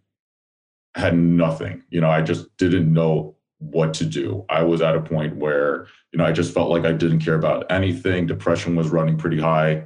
had 0.95 1.17
nothing. 1.17 1.83
You 1.91 2.01
know, 2.01 2.11
I 2.11 2.23
just 2.23 2.57
didn't 2.57 2.93
know 2.93 3.37
what 3.59 3.93
to 3.95 4.05
do. 4.05 4.45
I 4.49 4.63
was 4.63 4.81
at 4.81 4.97
a 4.97 5.01
point 5.01 5.37
where, 5.37 5.87
you 6.13 6.19
know, 6.19 6.25
I 6.25 6.33
just 6.33 6.55
felt 6.55 6.71
like 6.71 6.85
I 6.85 6.93
didn't 6.93 7.21
care 7.21 7.35
about 7.35 7.71
anything. 7.71 8.27
Depression 8.27 8.75
was 8.77 8.89
running 8.89 9.19
pretty 9.19 9.39
high. 9.39 9.85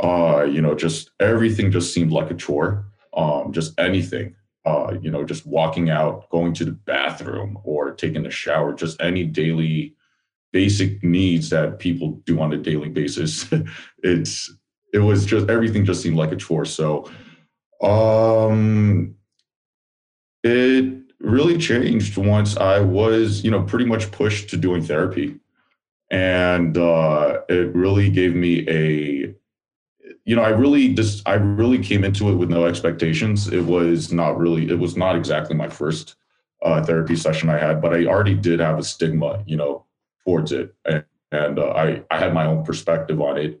Uh, 0.00 0.46
you 0.48 0.60
know, 0.60 0.74
just 0.74 1.10
everything 1.20 1.70
just 1.70 1.92
seemed 1.92 2.12
like 2.12 2.30
a 2.30 2.34
chore. 2.34 2.86
Um, 3.14 3.52
just 3.52 3.78
anything 3.78 4.34
uh, 4.64 4.94
you 5.00 5.10
know, 5.10 5.24
just 5.24 5.46
walking 5.46 5.90
out, 5.90 6.28
going 6.30 6.54
to 6.54 6.64
the 6.64 6.72
bathroom, 6.72 7.58
or 7.64 7.92
taking 7.92 8.26
a 8.26 8.30
shower, 8.30 8.72
just 8.72 9.00
any 9.00 9.24
daily 9.24 9.94
basic 10.52 11.02
needs 11.02 11.50
that 11.50 11.78
people 11.78 12.20
do 12.26 12.40
on 12.40 12.52
a 12.52 12.58
daily 12.58 12.88
basis. 12.88 13.46
it's 14.02 14.52
it 14.92 14.98
was 14.98 15.24
just 15.24 15.48
everything 15.48 15.84
just 15.84 16.02
seemed 16.02 16.16
like 16.16 16.32
a 16.32 16.36
chore. 16.36 16.64
So 16.64 17.10
um 17.82 19.14
it 20.44 21.02
really 21.20 21.56
changed 21.56 22.16
once 22.16 22.56
I 22.56 22.80
was, 22.80 23.44
you 23.44 23.50
know, 23.50 23.62
pretty 23.62 23.84
much 23.84 24.10
pushed 24.10 24.50
to 24.50 24.56
doing 24.56 24.82
therapy. 24.82 25.36
And 26.10 26.76
uh, 26.76 27.40
it 27.48 27.74
really 27.74 28.10
gave 28.10 28.34
me 28.34 28.68
a 28.68 29.34
you 30.24 30.36
know, 30.36 30.42
I 30.42 30.50
really 30.50 30.94
just 30.94 31.26
I 31.26 31.34
really 31.34 31.78
came 31.78 32.04
into 32.04 32.30
it 32.30 32.36
with 32.36 32.48
no 32.50 32.66
expectations. 32.66 33.48
It 33.48 33.62
was 33.64 34.12
not 34.12 34.38
really 34.38 34.68
it 34.68 34.78
was 34.78 34.96
not 34.96 35.16
exactly 35.16 35.56
my 35.56 35.68
first 35.68 36.16
uh, 36.62 36.82
therapy 36.84 37.16
session 37.16 37.48
I 37.48 37.58
had, 37.58 37.80
but 37.82 37.92
I 37.92 38.06
already 38.06 38.34
did 38.34 38.60
have 38.60 38.78
a 38.78 38.84
stigma, 38.84 39.42
you 39.46 39.56
know, 39.56 39.84
towards 40.24 40.52
it, 40.52 40.74
and, 40.84 41.04
and 41.32 41.58
uh, 41.58 41.70
I 41.70 42.02
I 42.10 42.18
had 42.18 42.34
my 42.34 42.46
own 42.46 42.64
perspective 42.64 43.20
on 43.20 43.36
it. 43.36 43.60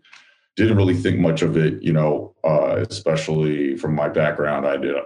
Didn't 0.56 0.76
really 0.76 0.94
think 0.94 1.18
much 1.18 1.42
of 1.42 1.56
it, 1.56 1.82
you 1.82 1.92
know, 1.92 2.34
uh, 2.44 2.84
especially 2.88 3.76
from 3.76 3.94
my 3.94 4.08
background. 4.08 4.66
I 4.66 4.76
did. 4.76 4.96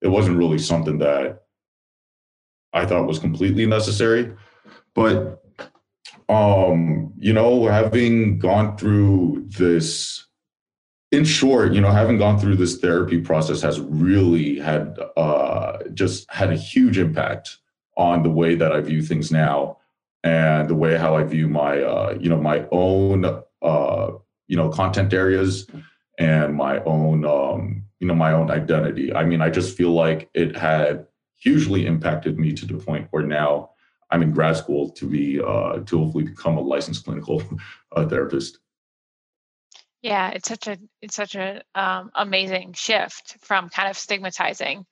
It 0.00 0.08
wasn't 0.08 0.38
really 0.38 0.58
something 0.58 0.98
that 0.98 1.42
I 2.72 2.86
thought 2.86 3.06
was 3.06 3.18
completely 3.18 3.66
necessary, 3.66 4.32
but 4.94 5.42
um, 6.28 7.12
you 7.18 7.32
know, 7.32 7.66
having 7.66 8.38
gone 8.38 8.76
through 8.76 9.44
this 9.58 10.26
in 11.12 11.24
short, 11.24 11.72
you 11.72 11.80
know, 11.80 11.90
having 11.90 12.18
gone 12.18 12.38
through 12.38 12.56
this 12.56 12.78
therapy 12.78 13.20
process 13.20 13.60
has 13.62 13.80
really 13.80 14.58
had 14.58 14.98
uh, 15.16 15.78
just 15.94 16.30
had 16.30 16.50
a 16.50 16.56
huge 16.56 16.98
impact 16.98 17.58
on 17.96 18.22
the 18.22 18.30
way 18.30 18.54
that 18.56 18.72
I 18.72 18.80
view 18.80 19.02
things 19.02 19.30
now 19.30 19.78
and 20.24 20.68
the 20.68 20.74
way 20.74 20.96
how 20.96 21.16
I 21.16 21.22
view 21.22 21.48
my, 21.48 21.80
uh, 21.80 22.16
you 22.18 22.28
know, 22.28 22.40
my 22.40 22.66
own, 22.72 23.42
uh, 23.62 24.10
you 24.46 24.56
know, 24.56 24.68
content 24.68 25.12
areas 25.12 25.66
and 26.18 26.54
my 26.54 26.82
own, 26.84 27.24
um, 27.24 27.84
you 27.98 28.06
know, 28.06 28.14
my 28.14 28.32
own 28.32 28.50
identity. 28.50 29.14
I 29.14 29.24
mean, 29.24 29.40
I 29.40 29.50
just 29.50 29.76
feel 29.76 29.92
like 29.92 30.30
it 30.34 30.56
had 30.56 31.06
hugely 31.38 31.86
impacted 31.86 32.38
me 32.38 32.52
to 32.52 32.66
the 32.66 32.74
point 32.74 33.08
where 33.10 33.22
now 33.22 33.70
I'm 34.10 34.22
in 34.22 34.32
grad 34.32 34.56
school 34.56 34.90
to 34.90 35.06
be 35.06 35.40
uh, 35.40 35.78
to 35.78 35.98
hopefully 35.98 36.24
become 36.24 36.56
a 36.56 36.60
licensed 36.60 37.04
clinical 37.04 37.42
uh, 37.92 38.06
therapist. 38.06 38.58
Yeah, 40.02 40.30
it's 40.30 40.48
such 40.48 40.68
a 40.68 40.78
it's 41.00 41.16
such 41.16 41.34
a 41.34 41.62
um, 41.74 42.10
amazing 42.14 42.74
shift 42.74 43.38
from 43.40 43.70
kind 43.70 43.88
of 43.88 43.96
stigmatizing 43.96 44.84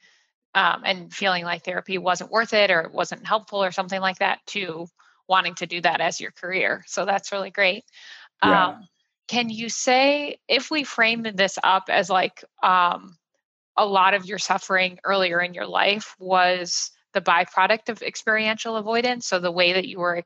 um, 0.55 0.83
and 0.85 1.13
feeling 1.13 1.45
like 1.45 1.65
therapy 1.65 1.99
wasn't 1.99 2.31
worth 2.31 2.55
it 2.55 2.71
or 2.71 2.81
it 2.81 2.93
wasn't 2.93 3.27
helpful 3.27 3.63
or 3.63 3.73
something 3.73 4.01
like 4.01 4.19
that 4.19 4.41
to 4.47 4.87
wanting 5.29 5.55
to 5.57 5.67
do 5.67 5.81
that 5.81 6.01
as 6.01 6.21
your 6.21 6.31
career. 6.31 6.83
So 6.87 7.05
that's 7.05 7.33
really 7.33 7.51
great. 7.51 7.85
Yeah. 8.43 8.69
Um, 8.69 8.89
can 9.29 9.49
you 9.49 9.69
say 9.69 10.39
if 10.49 10.71
we 10.71 10.85
frame 10.85 11.27
this 11.35 11.59
up 11.63 11.85
as 11.89 12.11
like 12.11 12.45
um, 12.63 13.17
a 13.77 13.87
lot 13.87 14.15
of 14.15 14.27
your 14.27 14.39
suffering 14.39 14.99
earlier 15.05 15.41
in 15.41 15.55
your 15.55 15.67
life 15.67 16.15
was 16.19 16.91
the 17.15 17.21
byproduct 17.21 17.89
of 17.89 18.03
experiential 18.03 18.77
avoidance? 18.77 19.27
So 19.27 19.39
the 19.39 19.53
way 19.53 19.75
that 19.75 19.89
you 19.89 20.01
were 20.01 20.23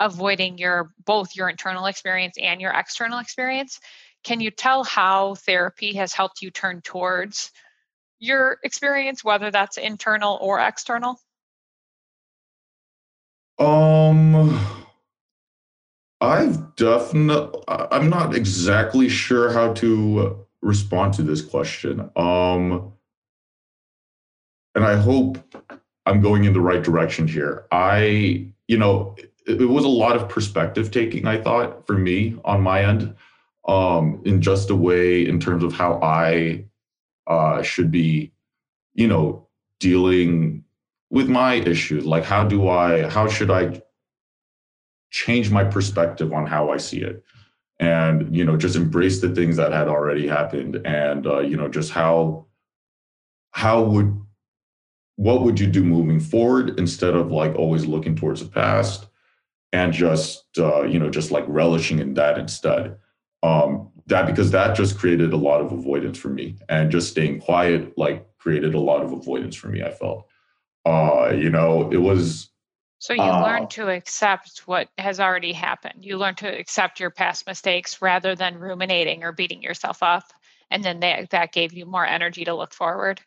avoiding 0.00 0.56
your 0.58 0.90
both 1.04 1.36
your 1.36 1.48
internal 1.48 1.86
experience 1.86 2.36
and 2.40 2.60
your 2.60 2.72
external 2.72 3.18
experience 3.18 3.78
can 4.24 4.40
you 4.40 4.50
tell 4.50 4.82
how 4.82 5.34
therapy 5.34 5.94
has 5.94 6.14
helped 6.14 6.40
you 6.40 6.50
turn 6.50 6.80
towards 6.80 7.52
your 8.18 8.58
experience 8.64 9.22
whether 9.22 9.50
that's 9.50 9.76
internal 9.76 10.38
or 10.40 10.58
external 10.58 11.20
um 13.58 14.58
i've 16.20 16.74
definitely 16.76 17.62
i'm 17.68 18.08
not 18.08 18.34
exactly 18.34 19.08
sure 19.08 19.52
how 19.52 19.72
to 19.72 20.46
respond 20.62 21.14
to 21.14 21.22
this 21.22 21.42
question 21.42 22.10
um 22.16 22.92
and 24.74 24.84
i 24.84 24.96
hope 24.96 25.38
i'm 26.06 26.20
going 26.20 26.44
in 26.44 26.52
the 26.52 26.60
right 26.60 26.82
direction 26.82 27.26
here 27.26 27.66
i 27.72 28.46
you 28.68 28.76
know 28.76 29.16
it, 29.46 29.68
was 29.68 29.84
a 29.84 29.88
lot 29.88 30.16
of 30.16 30.28
perspective 30.28 30.90
taking, 30.90 31.26
I 31.26 31.40
thought, 31.40 31.86
for 31.86 31.94
me 31.94 32.36
on 32.44 32.60
my 32.60 32.84
end, 32.84 33.14
um, 33.66 34.22
in 34.24 34.40
just 34.40 34.70
a 34.70 34.76
way 34.76 35.26
in 35.26 35.40
terms 35.40 35.62
of 35.62 35.72
how 35.72 36.00
I 36.02 36.64
uh, 37.26 37.62
should 37.62 37.90
be, 37.90 38.32
you 38.94 39.06
know, 39.06 39.46
dealing 39.78 40.64
with 41.10 41.28
my 41.28 41.54
issues. 41.54 42.04
Like, 42.04 42.24
how 42.24 42.44
do 42.44 42.68
I, 42.68 43.08
how 43.08 43.28
should 43.28 43.50
I 43.50 43.82
change 45.10 45.50
my 45.50 45.64
perspective 45.64 46.32
on 46.32 46.46
how 46.46 46.70
I 46.70 46.76
see 46.76 47.00
it? 47.00 47.24
And, 47.78 48.34
you 48.34 48.44
know, 48.44 48.56
just 48.56 48.76
embrace 48.76 49.20
the 49.20 49.34
things 49.34 49.56
that 49.56 49.72
had 49.72 49.88
already 49.88 50.26
happened 50.26 50.80
and, 50.84 51.26
uh, 51.26 51.40
you 51.40 51.56
know, 51.56 51.68
just 51.68 51.92
how, 51.92 52.46
how 53.52 53.82
would, 53.82 54.20
what 55.16 55.42
would 55.42 55.58
you 55.58 55.66
do 55.66 55.82
moving 55.82 56.20
forward 56.20 56.78
instead 56.78 57.14
of 57.14 57.30
like 57.30 57.54
always 57.54 57.86
looking 57.86 58.16
towards 58.16 58.42
the 58.42 58.48
past 58.48 59.06
and 59.72 59.92
just 59.92 60.46
uh, 60.58 60.82
you 60.82 60.98
know 60.98 61.10
just 61.10 61.30
like 61.30 61.44
relishing 61.46 61.98
in 61.98 62.14
that 62.14 62.38
instead 62.38 62.96
um 63.42 63.90
that 64.06 64.26
because 64.26 64.50
that 64.50 64.74
just 64.74 64.98
created 64.98 65.32
a 65.32 65.36
lot 65.36 65.60
of 65.60 65.72
avoidance 65.72 66.18
for 66.18 66.28
me 66.28 66.56
and 66.68 66.90
just 66.90 67.10
staying 67.10 67.40
quiet 67.40 67.96
like 67.96 68.26
created 68.38 68.74
a 68.74 68.80
lot 68.80 69.02
of 69.02 69.12
avoidance 69.12 69.54
for 69.54 69.68
me 69.68 69.82
i 69.82 69.90
felt 69.90 70.26
uh 70.86 71.30
you 71.34 71.50
know 71.50 71.90
it 71.90 71.98
was 71.98 72.49
so 73.00 73.12
you 73.12 73.22
uh, 73.22 73.42
learn 73.42 73.66
to 73.68 73.88
accept 73.88 74.60
what 74.66 74.88
has 74.96 75.18
already 75.18 75.52
happened. 75.52 76.04
You 76.04 76.16
learn 76.16 76.36
to 76.36 76.46
accept 76.46 77.00
your 77.00 77.10
past 77.10 77.46
mistakes 77.46 78.00
rather 78.00 78.36
than 78.36 78.58
ruminating 78.58 79.24
or 79.24 79.32
beating 79.32 79.62
yourself 79.62 80.02
up 80.02 80.32
and 80.70 80.84
then 80.84 81.00
that, 81.00 81.30
that 81.30 81.52
gave 81.52 81.72
you 81.72 81.84
more 81.84 82.06
energy 82.06 82.44
to 82.44 82.54
look 82.54 82.72
forward. 82.72 83.20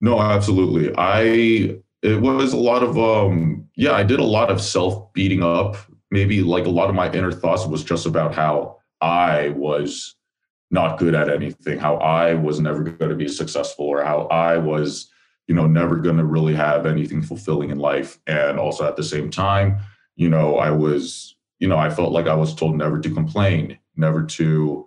No 0.00 0.20
absolutely. 0.20 0.92
I 0.96 1.78
it 2.02 2.20
was 2.20 2.52
a 2.52 2.58
lot 2.58 2.82
of 2.82 2.98
um 2.98 3.66
yeah 3.76 3.92
i 3.92 4.02
did 4.02 4.20
a 4.20 4.24
lot 4.24 4.50
of 4.50 4.60
self 4.60 5.12
beating 5.12 5.42
up. 5.42 5.76
Maybe 6.10 6.42
like 6.42 6.66
a 6.66 6.70
lot 6.70 6.88
of 6.88 6.94
my 6.94 7.10
inner 7.12 7.32
thoughts 7.32 7.66
was 7.66 7.82
just 7.82 8.06
about 8.06 8.34
how 8.34 8.78
i 9.00 9.48
was 9.50 10.14
not 10.70 10.98
good 10.98 11.14
at 11.14 11.28
anything 11.28 11.78
how 11.78 11.96
i 11.96 12.34
was 12.34 12.60
never 12.60 12.82
going 12.82 13.10
to 13.10 13.16
be 13.16 13.28
successful 13.28 13.86
or 13.86 14.04
how 14.04 14.22
i 14.28 14.56
was 14.56 15.10
you 15.46 15.54
know 15.54 15.66
never 15.66 15.96
going 15.96 16.16
to 16.16 16.24
really 16.24 16.54
have 16.54 16.86
anything 16.86 17.22
fulfilling 17.22 17.70
in 17.70 17.78
life 17.78 18.18
and 18.26 18.58
also 18.58 18.86
at 18.86 18.96
the 18.96 19.02
same 19.02 19.30
time 19.30 19.78
you 20.16 20.28
know 20.28 20.56
i 20.56 20.70
was 20.70 21.36
you 21.58 21.68
know 21.68 21.76
i 21.76 21.90
felt 21.90 22.12
like 22.12 22.26
i 22.26 22.34
was 22.34 22.54
told 22.54 22.76
never 22.76 22.98
to 23.00 23.10
complain 23.10 23.78
never 23.96 24.22
to 24.22 24.86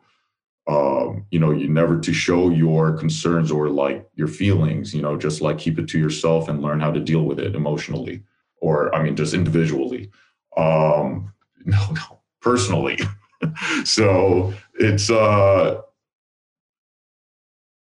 um, 0.67 1.25
you 1.31 1.39
know, 1.39 1.51
you 1.51 1.69
never 1.69 1.97
to 1.99 2.13
show 2.13 2.49
your 2.49 2.91
concerns 2.91 3.51
or 3.51 3.69
like 3.69 4.07
your 4.15 4.27
feelings, 4.27 4.93
you 4.93 5.01
know, 5.01 5.17
just 5.17 5.39
like 5.41 5.57
keep 5.57 5.79
it 5.79 5.87
to 5.89 5.99
yourself 5.99 6.49
and 6.49 6.61
learn 6.61 6.81
how 6.81 6.91
to 6.91 6.99
deal 6.99 7.23
with 7.23 7.39
it 7.39 7.55
emotionally, 7.55 8.21
or 8.57 8.93
I 8.93 9.01
mean, 9.01 9.15
just 9.15 9.33
individually. 9.33 10.11
Um, 10.57 11.33
no, 11.65 11.79
no, 11.91 12.19
personally. 12.41 12.99
so 13.85 14.53
it's 14.73 15.09
uh, 15.09 15.81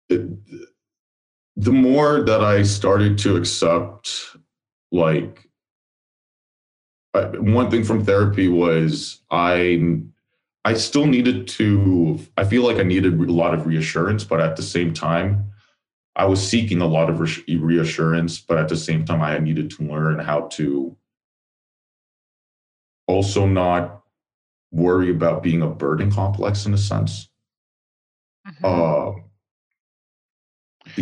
it, 0.08 0.26
the 1.56 1.72
more 1.72 2.22
that 2.22 2.42
I 2.42 2.62
started 2.62 3.18
to 3.18 3.36
accept 3.36 4.36
like 4.92 5.48
one 7.12 7.70
thing 7.70 7.84
from 7.84 8.04
therapy 8.04 8.48
was 8.48 9.20
I 9.30 10.00
I 10.64 10.74
still 10.74 11.06
needed 11.06 11.48
to 11.48 12.18
I 12.36 12.44
feel 12.44 12.64
like 12.64 12.76
I 12.76 12.82
needed 12.82 13.14
a 13.14 13.32
lot 13.32 13.54
of 13.54 13.66
reassurance, 13.66 14.24
but 14.24 14.40
at 14.40 14.56
the 14.56 14.62
same 14.62 14.94
time, 14.94 15.50
I 16.16 16.26
was 16.26 16.46
seeking 16.46 16.80
a 16.80 16.86
lot 16.86 17.08
of 17.08 17.20
reassurance, 17.48 18.38
but 18.40 18.58
at 18.58 18.68
the 18.68 18.76
same 18.76 19.04
time, 19.04 19.22
I 19.22 19.38
needed 19.38 19.70
to 19.72 19.84
learn 19.84 20.18
how 20.18 20.42
to 20.52 20.96
also 23.06 23.46
not 23.46 24.02
worry 24.70 25.10
about 25.10 25.42
being 25.42 25.62
a 25.62 25.68
burden 25.68 26.12
complex 26.12 26.66
in 26.66 26.74
a 26.74 26.78
sense. 26.78 27.28
Mm-hmm. 28.46 28.64
Uh, 28.64 29.22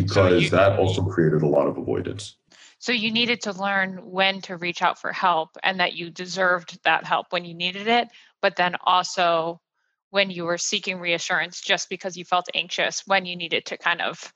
because 0.03 0.31
so 0.31 0.39
you, 0.39 0.51
that 0.51 0.79
also 0.79 1.03
created 1.03 1.43
a 1.43 1.47
lot 1.47 1.67
of 1.67 1.79
avoidance. 1.79 2.37
So 2.79 2.93
you 2.93 3.11
needed 3.11 3.41
to 3.43 3.53
learn 3.53 3.99
when 4.05 4.41
to 4.43 4.57
reach 4.57 4.83
out 4.83 5.01
for 5.01 5.13
help 5.13 5.51
and 5.63 5.81
that 5.81 5.95
you 5.95 6.11
deserved 6.11 6.79
that 6.85 7.05
help 7.05 7.27
when 7.31 7.45
you 7.45 7.55
needed 7.55 7.89
it, 7.89 8.09
but 8.41 8.57
then 8.57 8.77
also 8.85 9.61
when 10.11 10.31
you 10.31 10.45
were 10.45 10.59
seeking 10.59 11.01
reassurance 11.01 11.61
just 11.61 11.89
because 11.89 12.17
you 12.17 12.25
felt 12.25 12.47
anxious 12.55 13.03
when 13.07 13.27
you 13.27 13.37
needed 13.37 13.67
to 13.67 13.77
kind 13.77 14.01
of 14.01 14.33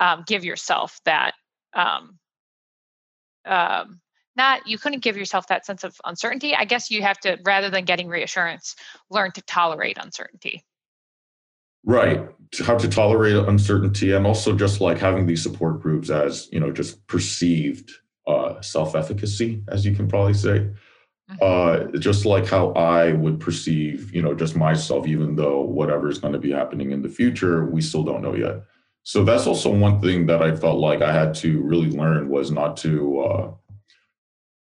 um, 0.00 0.24
give 0.26 0.44
yourself 0.44 1.00
that 1.04 1.34
um, 1.74 2.18
um, 3.44 4.00
not 4.36 4.66
you 4.66 4.78
couldn't 4.78 5.02
give 5.02 5.16
yourself 5.16 5.46
that 5.48 5.66
sense 5.66 5.84
of 5.84 5.94
uncertainty 6.04 6.54
i 6.54 6.64
guess 6.64 6.90
you 6.90 7.02
have 7.02 7.18
to 7.18 7.38
rather 7.44 7.70
than 7.70 7.84
getting 7.84 8.08
reassurance 8.08 8.76
learn 9.10 9.30
to 9.30 9.42
tolerate 9.42 9.98
uncertainty 9.98 10.64
right. 11.84 12.28
How 12.64 12.76
to 12.76 12.88
tolerate 12.88 13.36
uncertainty 13.36 14.12
and 14.12 14.26
also 14.26 14.54
just 14.54 14.80
like 14.80 14.98
having 14.98 15.26
these 15.26 15.42
support 15.42 15.80
groups 15.80 16.10
as 16.10 16.48
you 16.52 16.60
know 16.60 16.70
just 16.70 17.06
perceived 17.06 17.90
uh, 18.26 18.60
self-efficacy 18.60 19.64
as 19.68 19.86
you 19.86 19.94
can 19.94 20.06
probably 20.08 20.34
say. 20.34 20.70
Mm-hmm. 21.30 21.94
uh, 21.94 21.98
just 22.00 22.26
like 22.26 22.48
how 22.48 22.72
i 22.72 23.12
would 23.12 23.38
perceive 23.38 24.12
you 24.12 24.20
know 24.20 24.34
just 24.34 24.56
myself 24.56 25.06
even 25.06 25.36
though 25.36 25.60
whatever 25.60 26.08
is 26.08 26.18
going 26.18 26.32
to 26.32 26.38
be 26.38 26.50
happening 26.50 26.90
in 26.90 27.00
the 27.00 27.08
future 27.08 27.64
we 27.64 27.80
still 27.80 28.02
don't 28.02 28.22
know 28.22 28.34
yet. 28.34 28.64
So 29.04 29.24
that's 29.24 29.46
also 29.46 29.72
one 29.72 30.00
thing 30.00 30.26
that 30.26 30.42
i 30.42 30.54
felt 30.54 30.80
like 30.80 31.00
i 31.00 31.12
had 31.12 31.32
to 31.36 31.62
really 31.62 31.90
learn 31.90 32.28
was 32.28 32.50
not 32.50 32.76
to 32.78 33.20
uh, 33.20 33.52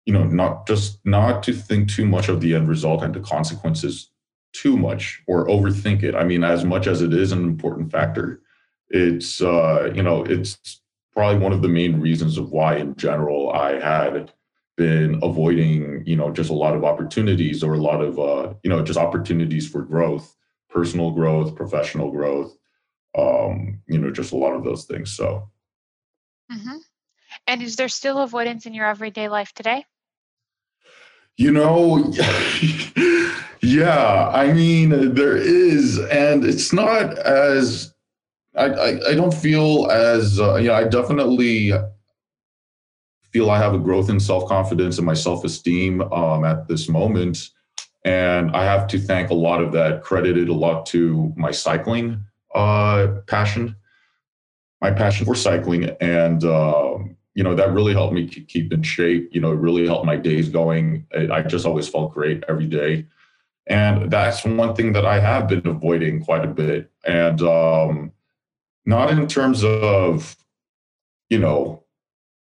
you 0.06 0.14
know 0.14 0.24
not 0.24 0.66
just 0.66 0.98
not 1.04 1.42
to 1.42 1.52
think 1.52 1.90
too 1.90 2.06
much 2.06 2.30
of 2.30 2.40
the 2.40 2.54
end 2.54 2.66
result 2.66 3.02
and 3.02 3.14
the 3.14 3.20
consequences 3.20 4.10
too 4.52 4.76
much 4.76 5.22
or 5.26 5.46
overthink 5.46 6.02
it. 6.02 6.14
I 6.14 6.24
mean, 6.24 6.44
as 6.44 6.64
much 6.64 6.86
as 6.86 7.02
it 7.02 7.12
is 7.12 7.32
an 7.32 7.44
important 7.44 7.90
factor, 7.90 8.42
it's 8.88 9.40
uh, 9.40 9.92
you 9.94 10.02
know 10.02 10.24
it's 10.24 10.80
probably 11.12 11.40
one 11.40 11.52
of 11.52 11.62
the 11.62 11.68
main 11.68 12.00
reasons 12.00 12.38
of 12.38 12.50
why, 12.50 12.76
in 12.76 12.94
general, 12.96 13.50
I 13.52 13.80
had 13.80 14.32
been 14.76 15.18
avoiding 15.22 16.02
you 16.06 16.16
know 16.16 16.30
just 16.30 16.50
a 16.50 16.54
lot 16.54 16.74
of 16.74 16.84
opportunities 16.84 17.62
or 17.62 17.74
a 17.74 17.80
lot 17.80 18.00
of 18.00 18.18
uh, 18.18 18.54
you 18.62 18.70
know 18.70 18.82
just 18.82 18.98
opportunities 18.98 19.68
for 19.68 19.82
growth, 19.82 20.34
personal 20.70 21.10
growth, 21.10 21.54
professional 21.54 22.10
growth, 22.10 22.56
um, 23.16 23.80
you 23.88 23.98
know, 23.98 24.10
just 24.10 24.32
a 24.32 24.36
lot 24.36 24.54
of 24.54 24.64
those 24.64 24.84
things. 24.84 25.12
So. 25.12 25.48
Mm-hmm. 26.50 26.76
And 27.46 27.62
is 27.62 27.76
there 27.76 27.88
still 27.88 28.18
avoidance 28.18 28.66
in 28.66 28.74
your 28.74 28.86
everyday 28.86 29.28
life 29.28 29.52
today? 29.52 29.84
You 31.36 31.52
know, 31.52 32.12
Yeah, 33.60 34.28
I 34.28 34.52
mean 34.52 35.14
there 35.14 35.36
is, 35.36 35.98
and 35.98 36.44
it's 36.44 36.72
not 36.72 37.18
as 37.18 37.92
I 38.56 38.66
I, 38.66 39.10
I 39.10 39.14
don't 39.14 39.34
feel 39.34 39.88
as 39.90 40.38
uh, 40.38 40.56
yeah. 40.56 40.74
I 40.74 40.84
definitely 40.84 41.72
feel 43.32 43.50
I 43.50 43.58
have 43.58 43.74
a 43.74 43.78
growth 43.78 44.10
in 44.10 44.20
self 44.20 44.48
confidence 44.48 44.98
and 44.98 45.06
my 45.06 45.14
self 45.14 45.44
esteem 45.44 46.02
um, 46.12 46.44
at 46.44 46.68
this 46.68 46.88
moment, 46.88 47.50
and 48.04 48.54
I 48.54 48.64
have 48.64 48.86
to 48.88 48.98
thank 48.98 49.30
a 49.30 49.34
lot 49.34 49.60
of 49.62 49.72
that 49.72 50.02
credited 50.02 50.48
a 50.48 50.54
lot 50.54 50.86
to 50.86 51.32
my 51.36 51.50
cycling 51.50 52.22
uh, 52.54 53.08
passion, 53.26 53.74
my 54.80 54.90
passion 54.92 55.26
for 55.26 55.34
cycling, 55.34 55.90
and. 56.00 56.44
Um, 56.44 57.14
you 57.34 57.44
know 57.44 57.54
that 57.54 57.72
really 57.72 57.92
helped 57.92 58.14
me 58.14 58.26
keep 58.26 58.72
in 58.72 58.82
shape 58.82 59.28
you 59.30 59.40
know 59.40 59.52
it 59.52 59.58
really 59.60 59.86
helped 59.86 60.04
my 60.04 60.16
days 60.16 60.48
going 60.48 61.06
i 61.30 61.40
just 61.40 61.66
always 61.66 61.88
felt 61.88 62.12
great 62.12 62.42
every 62.48 62.66
day 62.66 63.06
and 63.68 64.10
that's 64.10 64.44
one 64.44 64.74
thing 64.74 64.94
that 64.94 65.04
I 65.04 65.20
have 65.20 65.46
been 65.46 65.66
avoiding 65.66 66.24
quite 66.24 66.44
a 66.44 66.48
bit. 66.48 66.90
And 67.06 67.40
um, 67.42 68.12
not 68.86 69.10
in 69.10 69.26
terms 69.26 69.62
of, 69.62 70.36
you 71.28 71.38
know, 71.38 71.84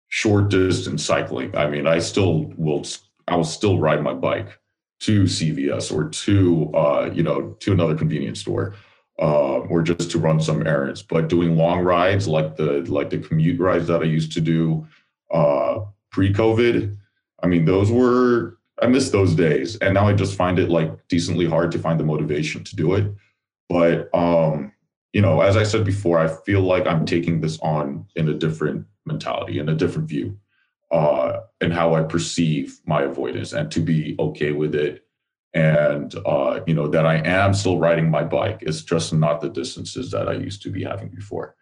short 0.07 0.49
distance 0.49 1.03
cycling. 1.03 1.55
I 1.57 1.67
mean, 1.67 1.87
I 1.87 1.97
still 1.99 2.53
will, 2.57 2.85
I 3.27 3.35
will 3.35 3.43
still 3.43 3.79
ride 3.79 4.03
my 4.03 4.13
bike 4.13 4.59
to 5.01 5.23
CVS 5.23 5.91
or 5.91 6.09
to, 6.09 6.71
uh, 6.75 7.09
you 7.11 7.23
know, 7.23 7.55
to 7.59 7.73
another 7.73 7.95
convenience 7.95 8.39
store. 8.39 8.75
Uh, 9.17 9.59
or 9.69 9.81
just 9.81 10.11
to 10.11 10.19
run 10.19 10.41
some 10.41 10.67
errands, 10.67 11.01
but 11.01 11.29
doing 11.29 11.55
long 11.55 11.79
rides 11.79 12.27
like 12.27 12.57
the 12.57 12.81
like 12.91 13.09
the 13.09 13.17
commute 13.17 13.57
rides 13.61 13.87
that 13.87 14.01
I 14.01 14.03
used 14.03 14.33
to 14.33 14.41
do 14.41 14.85
uh, 15.31 15.79
pre-COVID, 16.11 16.97
I 17.41 17.47
mean, 17.47 17.63
those 17.63 17.89
were 17.89 18.57
I 18.81 18.87
miss 18.87 19.09
those 19.09 19.35
days. 19.35 19.77
And 19.77 19.93
now 19.93 20.07
I 20.07 20.13
just 20.13 20.35
find 20.35 20.59
it 20.59 20.69
like 20.69 21.07
decently 21.07 21.45
hard 21.45 21.71
to 21.71 21.79
find 21.79 21.99
the 21.99 22.03
motivation 22.03 22.63
to 22.63 22.75
do 22.75 22.93
it. 22.95 23.13
But 23.69 24.13
um, 24.13 24.73
you 25.13 25.21
know, 25.21 25.41
as 25.41 25.55
I 25.55 25.63
said 25.63 25.85
before, 25.85 26.19
I 26.19 26.27
feel 26.27 26.61
like 26.61 26.85
I'm 26.85 27.05
taking 27.05 27.39
this 27.39 27.57
on 27.61 28.05
in 28.15 28.27
a 28.27 28.33
different 28.33 28.85
mentality, 29.05 29.59
in 29.59 29.69
a 29.69 29.75
different 29.75 30.09
view, 30.09 30.37
uh, 30.91 31.39
and 31.61 31.71
how 31.71 31.95
I 31.95 32.03
perceive 32.03 32.79
my 32.85 33.03
avoidance 33.03 33.53
and 33.53 33.71
to 33.71 33.79
be 33.79 34.15
okay 34.19 34.51
with 34.51 34.75
it. 34.75 35.03
And 35.53 36.13
uh, 36.25 36.59
you 36.67 36.73
know, 36.73 36.89
that 36.89 37.05
I 37.05 37.15
am 37.25 37.53
still 37.53 37.79
riding 37.79 38.11
my 38.11 38.23
bike. 38.23 38.59
It's 38.61 38.81
just 38.81 39.13
not 39.13 39.39
the 39.39 39.49
distances 39.49 40.11
that 40.11 40.27
I 40.27 40.33
used 40.33 40.61
to 40.63 40.69
be 40.69 40.83
having 40.83 41.07
before. 41.07 41.55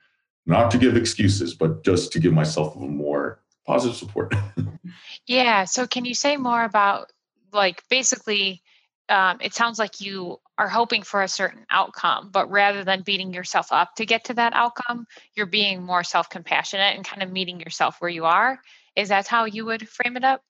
Not 0.47 0.71
to 0.71 0.79
give 0.79 0.97
excuses, 0.97 1.53
but 1.53 1.83
just 1.85 2.11
to 2.13 2.19
give 2.19 2.33
myself 2.33 2.75
a 2.75 2.79
more 2.79 3.42
positive 3.65 3.97
support. 3.97 4.33
yeah. 5.27 5.65
So, 5.65 5.87
can 5.87 6.05
you 6.05 6.15
say 6.15 6.37
more 6.37 6.63
about, 6.63 7.11
like, 7.51 7.83
basically, 7.89 8.61
um, 9.09 9.37
it 9.41 9.53
sounds 9.53 9.79
like 9.79 10.01
you 10.01 10.39
are 10.57 10.69
hoping 10.69 11.03
for 11.03 11.21
a 11.21 11.27
certain 11.27 11.65
outcome, 11.69 12.29
but 12.31 12.49
rather 12.49 12.83
than 12.83 13.01
beating 13.01 13.33
yourself 13.33 13.71
up 13.71 13.95
to 13.95 14.05
get 14.05 14.25
to 14.25 14.33
that 14.35 14.53
outcome, 14.53 15.07
you're 15.35 15.45
being 15.45 15.83
more 15.83 16.03
self 16.03 16.29
compassionate 16.29 16.95
and 16.95 17.05
kind 17.05 17.23
of 17.23 17.31
meeting 17.31 17.59
yourself 17.59 17.97
where 17.99 18.11
you 18.11 18.25
are. 18.25 18.59
Is 18.95 19.09
that 19.09 19.27
how 19.27 19.45
you 19.45 19.65
would 19.65 19.89
frame 19.89 20.17
it 20.17 20.23
up? 20.23 20.41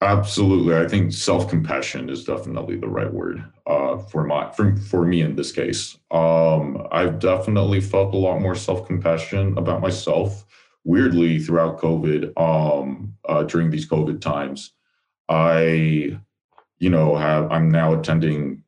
Absolutely, 0.00 0.76
I 0.76 0.86
think 0.86 1.12
self 1.12 1.48
compassion 1.48 2.10
is 2.10 2.24
definitely 2.24 2.76
the 2.76 2.88
right 2.88 3.12
word 3.12 3.44
uh, 3.66 3.98
for 3.98 4.24
my 4.24 4.50
for 4.50 4.76
for 4.76 5.06
me 5.06 5.22
in 5.22 5.36
this 5.36 5.52
case. 5.52 5.96
Um, 6.10 6.86
I've 6.90 7.20
definitely 7.20 7.80
felt 7.80 8.12
a 8.12 8.18
lot 8.18 8.40
more 8.40 8.54
self 8.54 8.86
compassion 8.86 9.56
about 9.56 9.80
myself 9.80 10.44
weirdly 10.84 11.38
throughout 11.38 11.80
COVID, 11.80 12.38
um, 12.38 13.14
uh, 13.28 13.42
during 13.44 13.70
these 13.70 13.88
COVID 13.88 14.20
times, 14.20 14.72
I, 15.28 16.18
you 16.78 16.90
know, 16.90 17.16
have 17.16 17.50
I'm 17.50 17.70
now 17.70 17.94
attending, 17.94 18.62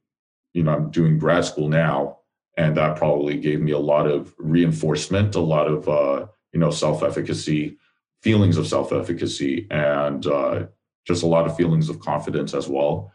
you 0.55 0.63
know, 0.63 0.73
I'm 0.73 0.91
doing 0.91 1.19
grad 1.19 1.45
school 1.45 1.69
now, 1.69 2.19
and 2.57 2.77
that 2.77 2.97
probably 2.97 3.37
gave 3.37 3.61
me 3.61 3.73
a 3.73 3.79
lot 3.79 4.07
of 4.07 4.35
reinforcement, 4.39 5.35
a 5.35 5.41
lot 5.41 5.69
of 5.69 5.89
uh, 5.89 6.27
you 6.53 6.61
know 6.61 6.71
self-efficacy, 6.71 7.77
feelings 8.23 8.57
of 8.57 8.67
self-efficacy, 8.67 9.67
and 9.71 10.27
uh, 10.27 10.67
just 11.07 11.23
a 11.23 11.27
lot 11.27 11.47
of 11.47 11.57
feelings 11.57 11.89
of 11.89 12.01
confidence 12.01 12.55
as 12.55 12.69
well. 12.69 13.13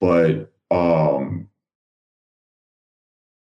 But 0.00 0.52
um, 0.70 1.48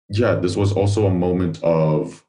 yeah, 0.09 0.37
this 0.37 0.57
was 0.57 0.73
also 0.73 1.07
a 1.07 1.11
moment 1.11 1.63
of 1.63 2.25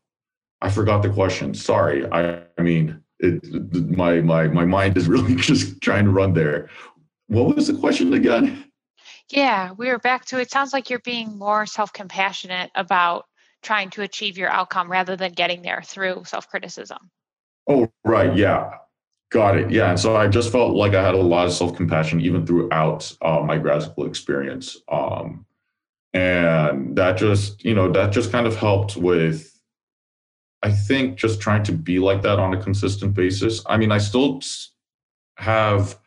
I 0.61 0.69
forgot 0.69 1.03
the 1.03 1.09
question. 1.09 1.53
Sorry. 1.53 2.09
I, 2.11 2.41
I 2.57 2.61
mean, 2.61 3.01
it, 3.19 3.43
my 3.95 4.21
my 4.21 4.47
my 4.47 4.65
mind 4.65 4.97
is 4.97 5.07
really 5.15 5.35
just 5.35 5.81
trying 5.81 6.05
to 6.05 6.11
run 6.11 6.33
there. 6.33 6.69
What 7.27 7.55
was 7.55 7.67
the 7.67 7.73
question 7.73 8.13
again? 8.13 8.63
Yeah, 9.29 9.71
we 9.77 9.89
are 9.89 9.99
back 9.99 10.25
to 10.25 10.39
it. 10.39 10.51
Sounds 10.51 10.71
like 10.71 10.89
you're 10.89 10.99
being 10.99 11.37
more 11.37 11.65
self 11.65 11.91
compassionate 11.91 12.71
about 12.75 13.25
trying 13.61 13.89
to 13.91 14.01
achieve 14.01 14.37
your 14.37 14.49
outcome 14.49 14.89
rather 14.89 15.15
than 15.15 15.33
getting 15.33 15.61
there 15.61 15.81
through 15.83 16.23
self 16.25 16.47
criticism. 16.47 17.11
Oh, 17.67 17.91
right. 18.05 18.35
Yeah. 18.35 18.71
Got 19.29 19.57
it. 19.57 19.71
Yeah. 19.71 19.89
And 19.89 19.99
so 19.99 20.15
I 20.15 20.27
just 20.27 20.51
felt 20.51 20.73
like 20.75 20.93
I 20.93 21.03
had 21.03 21.15
a 21.15 21.21
lot 21.21 21.47
of 21.47 21.53
self 21.53 21.75
compassion 21.75 22.21
even 22.21 22.45
throughout 22.45 23.11
uh, 23.21 23.41
my 23.41 23.57
grad 23.57 23.83
school 23.83 24.05
experience. 24.05 24.77
Um, 24.89 25.45
and 26.13 26.95
that 26.95 27.17
just, 27.17 27.63
you 27.65 27.75
know, 27.75 27.91
that 27.91 28.13
just 28.13 28.31
kind 28.31 28.47
of 28.47 28.55
helped 28.55 28.95
with 28.95 29.56
I 30.63 30.71
think 30.71 31.17
just 31.17 31.39
trying 31.39 31.63
to 31.63 31.71
be 31.71 31.99
like 31.99 32.21
that 32.23 32.39
on 32.39 32.53
a 32.53 32.61
consistent 32.61 33.13
basis. 33.13 33.61
I 33.67 33.77
mean, 33.77 33.91
I 33.91 33.99
still 33.99 34.41
have 35.37 35.97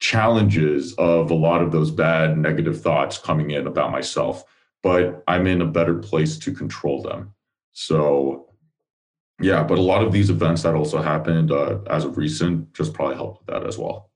challenges 0.00 0.94
of 0.94 1.30
a 1.30 1.34
lot 1.34 1.62
of 1.62 1.70
those 1.70 1.90
bad 1.90 2.36
negative 2.36 2.80
thoughts 2.80 3.18
coming 3.18 3.52
in 3.52 3.68
about 3.68 3.92
myself, 3.92 4.44
but 4.82 5.22
I'm 5.28 5.46
in 5.46 5.62
a 5.62 5.66
better 5.66 5.94
place 5.94 6.36
to 6.38 6.52
control 6.52 7.02
them. 7.02 7.32
So, 7.72 8.48
yeah, 9.40 9.62
but 9.62 9.78
a 9.78 9.82
lot 9.82 10.02
of 10.02 10.12
these 10.12 10.28
events 10.28 10.62
that 10.62 10.74
also 10.74 11.00
happened 11.00 11.52
uh, 11.52 11.78
as 11.88 12.04
of 12.04 12.16
recent 12.18 12.74
just 12.74 12.92
probably 12.92 13.14
helped 13.14 13.46
with 13.46 13.54
that 13.54 13.66
as 13.66 13.78
well. 13.78 14.10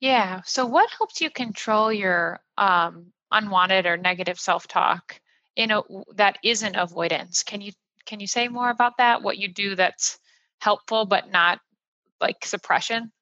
Yeah. 0.00 0.40
So, 0.46 0.64
what 0.64 0.88
helps 0.96 1.20
you 1.20 1.28
control 1.28 1.92
your 1.92 2.40
um, 2.56 3.12
unwanted 3.30 3.84
or 3.84 3.98
negative 3.98 4.40
self-talk 4.40 5.20
in 5.56 5.70
a 5.70 5.82
that 6.14 6.38
isn't 6.42 6.76
avoidance? 6.76 7.42
Can 7.42 7.60
you 7.60 7.72
can 8.06 8.20
you 8.20 8.26
say 8.26 8.48
more 8.48 8.70
about 8.70 8.96
that? 8.98 9.22
What 9.22 9.38
you 9.38 9.48
do 9.52 9.74
that's 9.74 10.18
helpful 10.60 11.06
but 11.06 11.30
not 11.30 11.60
like 12.20 12.44
suppression? 12.44 13.12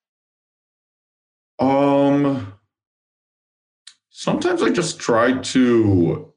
Um, 1.58 2.52
sometimes 4.10 4.62
I 4.62 4.70
just 4.70 4.98
try 5.00 5.32
to. 5.38 6.32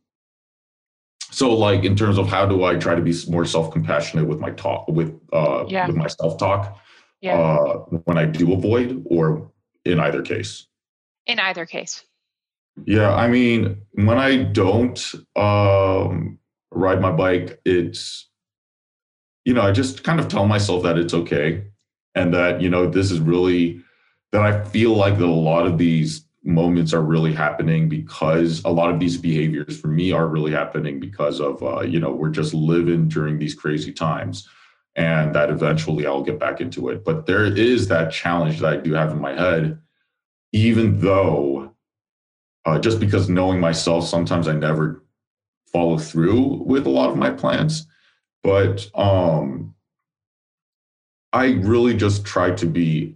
So, 1.34 1.54
like 1.54 1.86
in 1.86 1.96
terms 1.96 2.18
of 2.18 2.28
how 2.28 2.46
do 2.46 2.66
I 2.66 2.76
try 2.76 2.94
to 2.94 3.02
be 3.02 3.14
more 3.30 3.46
self-compassionate 3.46 4.28
with 4.28 4.40
my 4.40 4.52
talk 4.52 4.88
with 4.90 5.18
uh 5.32 5.66
Yeah. 5.68 5.88
with 5.88 5.96
my 5.96 6.08
self-talk 6.08 6.78
Yeah. 7.22 7.38
uh 7.40 7.74
when 8.06 8.18
I 8.18 8.26
do 8.26 8.52
avoid 8.54 9.04
or 9.06 9.52
in 9.86 10.00
either 10.00 10.22
case. 10.22 10.68
in 11.28 11.40
either 11.40 11.66
case. 11.66 12.04
Yeah, 12.86 13.14
I 13.14 13.28
mean, 13.28 13.82
when 13.94 14.18
I 14.18 14.44
don't 14.44 15.00
um 15.36 16.40
ride 16.72 17.00
my 17.02 17.12
bike, 17.12 17.62
it's 17.64 18.28
you 19.52 19.56
know, 19.56 19.64
I 19.64 19.74
just 19.74 20.06
kind 20.06 20.18
of 20.18 20.30
tell 20.30 20.48
myself 20.48 20.82
that 20.84 20.98
it's 20.98 21.14
okay 21.14 21.66
and 22.16 22.34
that, 22.34 22.62
you 22.62 22.70
know, 22.70 22.90
this 22.90 23.12
is 23.12 23.20
really 23.20 23.82
that 24.32 24.44
I 24.44 24.64
feel 24.64 24.96
like 24.96 25.18
that 25.18 25.26
a 25.26 25.28
lot 25.28 25.68
of 25.68 25.78
these 25.78 26.24
moments 26.46 26.94
are 26.94 27.02
really 27.02 27.34
happening 27.34 27.90
because 27.90 28.64
a 28.64 28.70
lot 28.70 28.94
of 28.94 29.02
these 29.02 29.18
behaviors 29.18 29.78
for 29.78 29.90
me 29.90 30.14
are 30.14 30.30
really 30.30 30.54
happening 30.54 31.02
because 31.02 31.42
of 31.42 31.62
uh, 31.62 31.82
you 31.82 32.00
know, 32.00 32.12
we're 32.12 32.30
just 32.30 32.54
living 32.54 33.10
during 33.10 33.40
these 33.40 33.54
crazy 33.54 33.92
times 33.92 34.48
and 34.96 35.36
that 35.36 35.50
eventually 35.50 36.08
I'll 36.08 36.24
get 36.24 36.40
back 36.40 36.62
into 36.62 36.88
it. 36.88 37.04
But 37.04 37.26
there 37.26 37.44
is 37.44 37.90
that 37.90 38.10
challenge 38.14 38.62
that 38.62 38.72
I 38.72 38.78
do 38.78 38.94
have 38.94 39.12
in 39.12 39.20
my 39.20 39.34
head, 39.34 39.78
even 40.54 41.02
though 41.02 41.76
uh, 42.64 42.80
just 42.80 43.02
because 43.02 43.28
knowing 43.28 43.60
myself, 43.60 44.08
sometimes 44.08 44.48
I 44.48 44.54
never 44.54 45.04
follow 45.74 45.98
through 45.98 46.64
with 46.66 46.86
a 46.86 46.90
lot 46.90 47.10
of 47.10 47.18
my 47.18 47.32
plans. 47.32 47.86
But 48.44 48.90
um, 48.96 49.76
I 51.34 51.54
really 51.54 51.96
just 51.96 52.26
try 52.26 52.52
to 52.52 52.66
be 52.66 53.16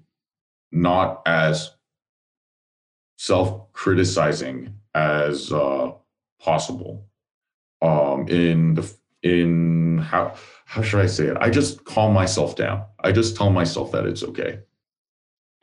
not 0.71 1.21
as 1.25 1.71
self 3.17 3.71
criticizing 3.73 4.75
as 4.93 5.51
uh, 5.51 5.91
possible. 6.39 7.05
Um, 7.81 8.27
in 8.27 8.75
the 8.75 8.91
in 9.21 9.97
how 9.97 10.35
how 10.65 10.81
should 10.81 11.01
I 11.01 11.07
say 11.07 11.25
it? 11.25 11.37
I 11.39 11.49
just 11.49 11.83
calm 11.85 12.13
myself 12.13 12.55
down. 12.55 12.85
I 13.03 13.11
just 13.11 13.35
tell 13.35 13.49
myself 13.49 13.91
that 13.91 14.05
it's 14.05 14.23
okay. 14.23 14.59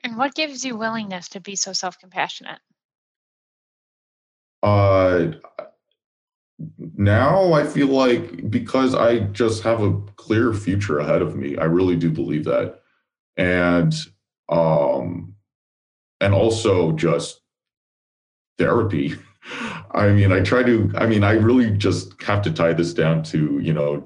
And 0.05 0.16
what 0.16 0.35
gives 0.35 0.64
you 0.64 0.77
willingness 0.77 1.29
to 1.31 1.40
be 1.40 1.55
so 1.55 1.72
self-compassionate? 1.72 2.59
Uh, 4.62 5.33
now 6.96 7.53
I 7.53 7.64
feel 7.64 7.88
like 7.88 8.51
because 8.51 8.94
I 8.94 9.20
just 9.20 9.62
have 9.62 9.83
a 9.83 9.98
clear 10.16 10.53
future 10.53 10.98
ahead 10.98 11.22
of 11.22 11.37
me, 11.37 11.57
I 11.57 11.64
really 11.64 11.96
do 11.96 12.11
believe 12.11 12.44
that. 12.44 12.81
And 13.37 13.94
um 14.48 15.35
and 16.20 16.35
also 16.35 16.92
just 16.92 17.40
therapy. 18.59 19.14
I 19.90 20.09
mean, 20.11 20.33
I 20.33 20.40
try 20.40 20.62
to 20.62 20.92
I 20.96 21.07
mean, 21.07 21.25
I 21.25 21.33
really 21.33 21.70
just 21.70 22.20
have 22.22 22.42
to 22.42 22.53
tie 22.53 22.72
this 22.72 22.94
down 22.94 23.22
to, 23.25 23.59
you 23.59 23.72
know, 23.72 24.05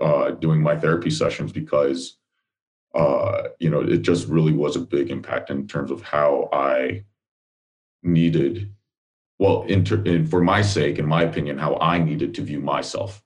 uh 0.00 0.32
doing 0.32 0.62
my 0.62 0.76
therapy 0.76 1.10
sessions 1.10 1.52
because 1.52 2.16
uh 2.94 3.48
you 3.58 3.70
know, 3.70 3.80
it 3.80 4.02
just 4.02 4.28
really 4.28 4.52
was 4.52 4.76
a 4.76 4.80
big 4.80 5.10
impact 5.10 5.50
in 5.50 5.66
terms 5.66 5.90
of 5.90 6.02
how 6.02 6.48
I 6.52 7.04
needed 8.02 8.72
well 9.38 9.62
in, 9.64 9.84
ter- 9.84 10.02
in 10.02 10.26
for 10.26 10.42
my 10.42 10.62
sake 10.62 10.98
in 10.98 11.06
my 11.06 11.22
opinion 11.22 11.58
how 11.58 11.76
i 11.76 11.98
needed 11.98 12.34
to 12.34 12.42
view 12.42 12.60
myself 12.60 13.22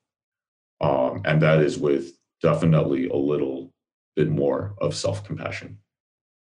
um, 0.81 1.23
and 1.25 1.41
that 1.43 1.61
is 1.61 1.79
with 1.79 2.13
definitely 2.41 3.09
a 3.09 3.17
little 3.17 3.73
bit 4.17 4.29
more 4.29 4.75
of 4.79 4.95
self-compassion 4.95 5.79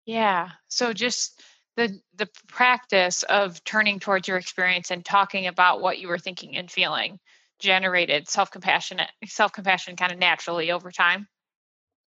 Yeah. 0.05 0.51
So 0.67 0.93
just 0.93 1.41
the 1.75 1.99
the 2.15 2.29
practice 2.47 3.23
of 3.23 3.63
turning 3.63 3.99
towards 3.99 4.27
your 4.27 4.37
experience 4.37 4.91
and 4.91 5.03
talking 5.05 5.47
about 5.47 5.81
what 5.81 5.99
you 5.99 6.07
were 6.07 6.17
thinking 6.19 6.57
and 6.57 6.69
feeling 6.71 7.19
generated 7.59 8.27
self-compassionate 8.29 9.09
self-compassion 9.25 9.95
kind 9.95 10.11
of 10.11 10.17
naturally 10.19 10.71
over 10.71 10.91
time. 10.91 11.27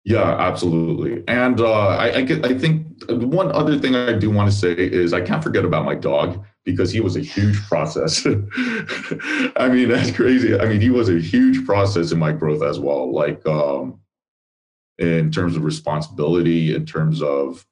yeah 0.04 0.36
absolutely 0.40 1.24
and 1.28 1.60
uh, 1.60 1.88
I, 1.88 2.16
I, 2.18 2.22
get, 2.22 2.46
I 2.46 2.58
think 2.58 2.88
one 3.10 3.52
other 3.52 3.78
thing 3.78 3.96
i 3.96 4.14
do 4.14 4.30
want 4.32 4.50
to 4.50 4.56
say 4.56 4.74
is 4.74 5.14
i 5.14 5.22
can't 5.22 5.44
forget 5.44 5.64
about 5.66 5.86
my 5.86 5.96
dog 5.96 6.44
because 6.64 6.92
he 6.92 7.02
was 7.02 7.16
a 7.16 7.22
huge 7.22 7.60
process 7.68 8.26
i 9.56 9.68
mean 9.70 9.90
that's 9.90 10.12
crazy 10.12 10.58
i 10.60 10.66
mean 10.66 10.82
he 10.82 10.90
was 10.90 11.10
a 11.10 11.20
huge 11.20 11.66
process 11.66 12.12
in 12.12 12.20
my 12.20 12.32
growth 12.32 12.62
as 12.62 12.80
well 12.80 13.14
like 13.14 13.46
um, 13.48 14.00
in 14.98 15.32
terms 15.32 15.56
of 15.56 15.64
responsibility 15.64 16.76
in 16.76 16.86
terms 16.86 17.22
of 17.22 17.66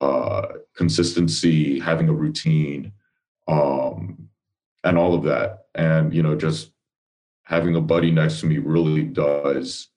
uh, 0.00 0.46
consistency, 0.74 1.78
having 1.78 2.08
a 2.08 2.12
routine, 2.12 2.92
um, 3.48 4.28
and 4.84 4.96
all 4.96 5.14
of 5.14 5.24
that. 5.24 5.66
And, 5.74 6.14
you 6.14 6.22
know, 6.22 6.34
just 6.34 6.72
having 7.42 7.76
a 7.76 7.80
buddy 7.80 8.10
next 8.10 8.40
to 8.40 8.46
me 8.46 8.58
really 8.58 9.02
does 9.02 9.88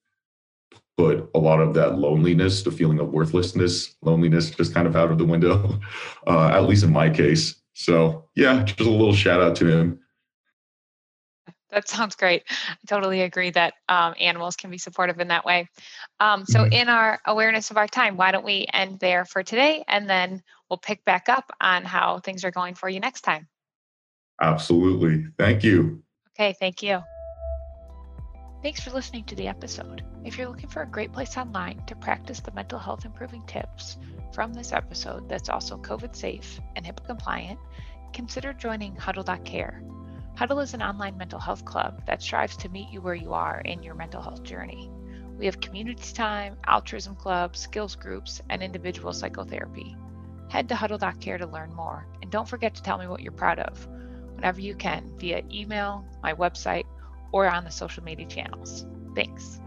put 0.97 1.29
a 1.33 1.39
lot 1.39 1.59
of 1.59 1.73
that 1.73 1.97
loneliness, 1.97 2.63
the 2.63 2.71
feeling 2.71 2.99
of 2.99 3.13
worthlessness, 3.13 3.95
loneliness 4.01 4.51
just 4.51 4.73
kind 4.73 4.87
of 4.87 4.95
out 4.95 5.11
of 5.11 5.17
the 5.17 5.25
window, 5.25 5.79
uh, 6.27 6.49
at 6.49 6.65
least 6.65 6.83
in 6.83 6.91
my 6.91 7.09
case. 7.09 7.55
So, 7.73 8.29
yeah, 8.35 8.63
just 8.63 8.79
a 8.79 8.89
little 8.89 9.13
shout 9.13 9.41
out 9.41 9.55
to 9.57 9.67
him. 9.67 9.99
That 11.71 11.89
sounds 11.89 12.15
great. 12.15 12.43
I 12.49 12.75
totally 12.87 13.21
agree 13.21 13.49
that 13.51 13.73
um, 13.89 14.13
animals 14.19 14.55
can 14.55 14.69
be 14.69 14.77
supportive 14.77 15.19
in 15.19 15.29
that 15.29 15.43
way. 15.43 15.67
Um, 16.19 16.45
so, 16.45 16.65
Mhm. 16.65 16.71
in 16.71 16.89
our 16.89 17.19
awareness 17.25 17.71
of 17.71 17.77
our 17.77 17.87
time, 17.87 18.15
why 18.15 18.31
don't 18.31 18.45
we 18.45 18.67
end 18.71 18.99
there 18.99 19.25
for 19.25 19.41
today 19.41 19.83
and 19.87 20.07
then 20.07 20.43
we'll 20.69 20.77
pick 20.77 21.03
back 21.03 21.29
up 21.29 21.51
on 21.59 21.83
how 21.83 22.19
things 22.19 22.45
are 22.45 22.51
going 22.51 22.75
for 22.75 22.89
you 22.89 22.99
next 22.99 23.21
time. 23.21 23.47
Absolutely. 24.39 25.25
Thank 25.39 25.63
you. 25.63 26.03
Okay, 26.35 26.53
thank 26.59 26.83
you. 26.83 27.01
Thanks 28.61 28.79
for 28.79 28.91
listening 28.91 29.25
to 29.25 29.35
the 29.35 29.47
episode. 29.47 30.03
If 30.23 30.37
you're 30.37 30.47
looking 30.47 30.69
for 30.69 30.83
a 30.83 30.87
great 30.87 31.11
place 31.11 31.37
online 31.37 31.83
to 31.87 31.95
practice 31.95 32.39
the 32.39 32.51
mental 32.51 32.79
health 32.79 33.03
improving 33.03 33.43
tips 33.45 33.97
from 34.33 34.53
this 34.53 34.73
episode 34.73 35.29
that's 35.29 35.49
also 35.49 35.77
COVID 35.77 36.15
safe 36.15 36.59
and 36.75 36.85
HIPAA 36.85 37.05
compliant, 37.05 37.59
consider 38.13 38.53
joining 38.53 38.95
Huddle.care. 38.95 39.83
Huddle 40.35 40.59
is 40.59 40.73
an 40.73 40.81
online 40.81 41.17
mental 41.17 41.39
health 41.39 41.63
club 41.63 42.05
that 42.07 42.21
strives 42.21 42.57
to 42.57 42.69
meet 42.69 42.89
you 42.89 43.01
where 43.01 43.13
you 43.13 43.33
are 43.33 43.61
in 43.61 43.83
your 43.83 43.93
mental 43.93 44.21
health 44.21 44.43
journey. 44.43 44.89
We 45.37 45.45
have 45.45 45.61
community 45.61 46.13
time, 46.13 46.57
altruism 46.67 47.15
clubs, 47.15 47.59
skills 47.59 47.95
groups, 47.95 48.41
and 48.49 48.63
individual 48.63 49.13
psychotherapy. 49.13 49.95
Head 50.49 50.69
to 50.69 50.75
Huddle.care 50.75 51.37
to 51.37 51.47
learn 51.47 51.73
more, 51.73 52.07
and 52.21 52.31
don't 52.31 52.47
forget 52.47 52.75
to 52.75 52.81
tell 52.81 52.97
me 52.97 53.07
what 53.07 53.21
you're 53.21 53.31
proud 53.31 53.59
of 53.59 53.87
whenever 54.35 54.61
you 54.61 54.75
can 54.75 55.11
via 55.17 55.41
email, 55.51 56.05
my 56.21 56.33
website, 56.33 56.85
or 57.31 57.47
on 57.47 57.63
the 57.63 57.71
social 57.71 58.03
media 58.03 58.27
channels. 58.27 58.85
Thanks. 59.15 59.61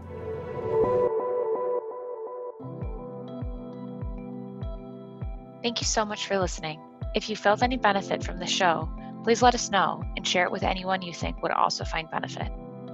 Thank 5.61 5.81
you 5.81 5.85
so 5.85 6.05
much 6.05 6.27
for 6.27 6.37
listening. 6.37 6.79
If 7.15 7.29
you 7.29 7.35
felt 7.35 7.63
any 7.63 7.77
benefit 7.77 8.23
from 8.23 8.39
the 8.39 8.45
show, 8.45 8.89
please 9.23 9.41
let 9.41 9.55
us 9.55 9.71
know 9.71 10.03
and 10.15 10.27
share 10.27 10.45
it 10.45 10.51
with 10.51 10.63
anyone 10.63 11.01
you 11.01 11.13
think 11.13 11.41
would 11.41 11.51
also 11.51 11.83
find 11.83 12.09
benefit. 12.09 12.51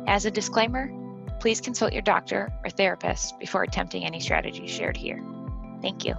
As 0.07 0.25
a 0.25 0.31
disclaimer, 0.31 0.91
please 1.39 1.61
consult 1.61 1.93
your 1.93 2.01
doctor 2.01 2.51
or 2.63 2.69
therapist 2.69 3.37
before 3.39 3.63
attempting 3.63 4.05
any 4.05 4.19
strategies 4.19 4.71
shared 4.71 4.97
here. 4.97 5.21
Thank 5.81 6.05
you. 6.05 6.15